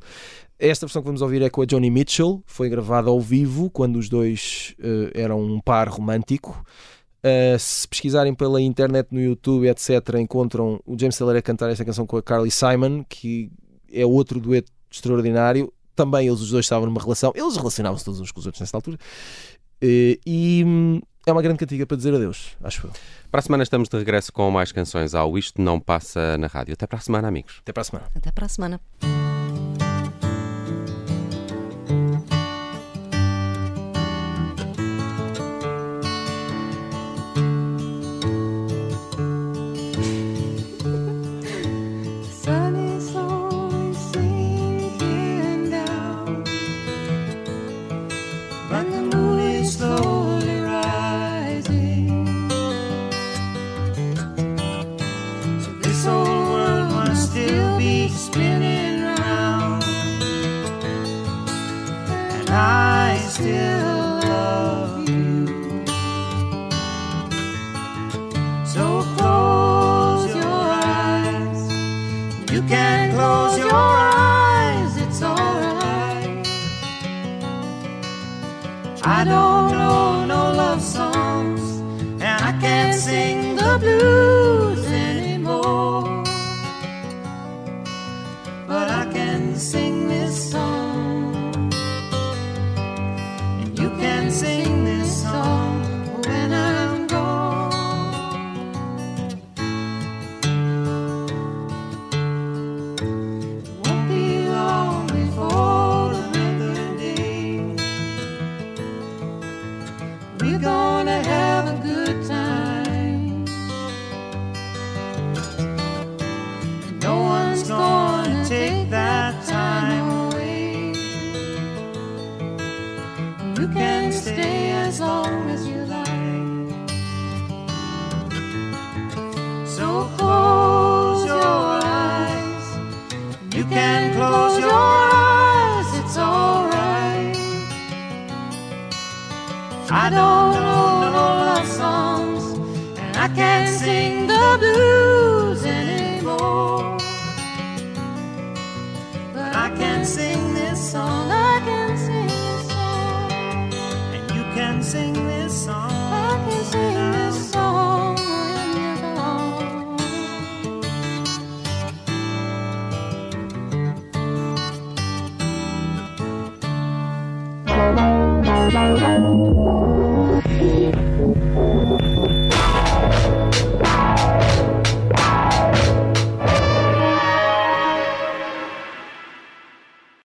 Esta 0.58 0.88
versão 0.88 1.04
que 1.04 1.06
vamos 1.06 1.22
ouvir 1.22 1.44
é 1.44 1.52
com 1.52 1.62
a 1.62 1.66
Joni 1.70 1.92
Mitchell, 1.92 2.42
foi 2.48 2.68
gravada 2.68 3.10
ao 3.10 3.22
vivo 3.22 3.70
quando 3.70 3.98
os 3.98 4.10
dois 4.10 4.76
eh, 4.82 5.12
eram 5.14 5.40
um 5.40 5.60
par 5.62 5.88
romântico. 5.88 6.66
Uh, 7.20 7.60
se 7.60 7.88
pesquisarem 7.88 8.34
pela 8.34 8.62
internet 8.62 9.10
no 9.12 9.20
YouTube, 9.20 9.68
etc., 9.68 10.16
encontram 10.20 10.80
o 10.86 10.98
James 10.98 11.18
Taylor 11.18 11.36
a 11.36 11.42
cantar 11.42 11.70
esta 11.70 11.84
canção 11.84 12.06
com 12.06 12.16
a 12.18 12.24
Carly 12.24 12.50
Simon, 12.50 13.04
que 13.08 13.52
é 13.92 14.06
outro 14.06 14.40
dueto 14.40 14.72
extraordinário. 14.90 15.72
Também 15.96 16.28
eles 16.28 16.40
os 16.40 16.52
dois 16.52 16.66
estavam 16.66 16.86
numa 16.86 17.02
relação, 17.02 17.34
eles 17.36 17.58
relacionavam-se 17.58 18.06
todos 18.06 18.22
uns 18.22 18.32
com 18.32 18.40
os 18.40 18.46
outros 18.46 18.62
nessa 18.62 18.78
altura. 18.78 18.98
Uh, 19.84 20.16
e 20.26 20.64
hum, 20.66 21.02
é 21.26 21.32
uma 21.32 21.42
grande 21.42 21.60
cantiga 21.60 21.86
para 21.86 21.98
dizer 21.98 22.14
adeus, 22.14 22.56
acho 22.64 22.88
eu. 22.88 22.92
Para 23.30 23.40
a 23.40 23.42
semana 23.42 23.64
estamos 23.64 23.90
de 23.90 23.98
regresso 23.98 24.32
com 24.32 24.50
mais 24.50 24.72
canções 24.72 25.14
ao 25.14 25.38
Isto 25.38 25.62
Não 25.62 25.80
Passa 25.80 26.38
na 26.38 26.48
Rádio. 26.48 26.74
Até 26.74 26.88
para 26.88 26.98
a 26.98 27.02
semana, 27.02 27.28
amigos. 27.28 27.58
Até 27.62 27.74
para 27.74 27.82
a 27.82 27.86
semana. 27.86 28.08
Até 28.16 28.32
para 28.32 28.46
a 28.46 28.50
semana. 28.50 28.82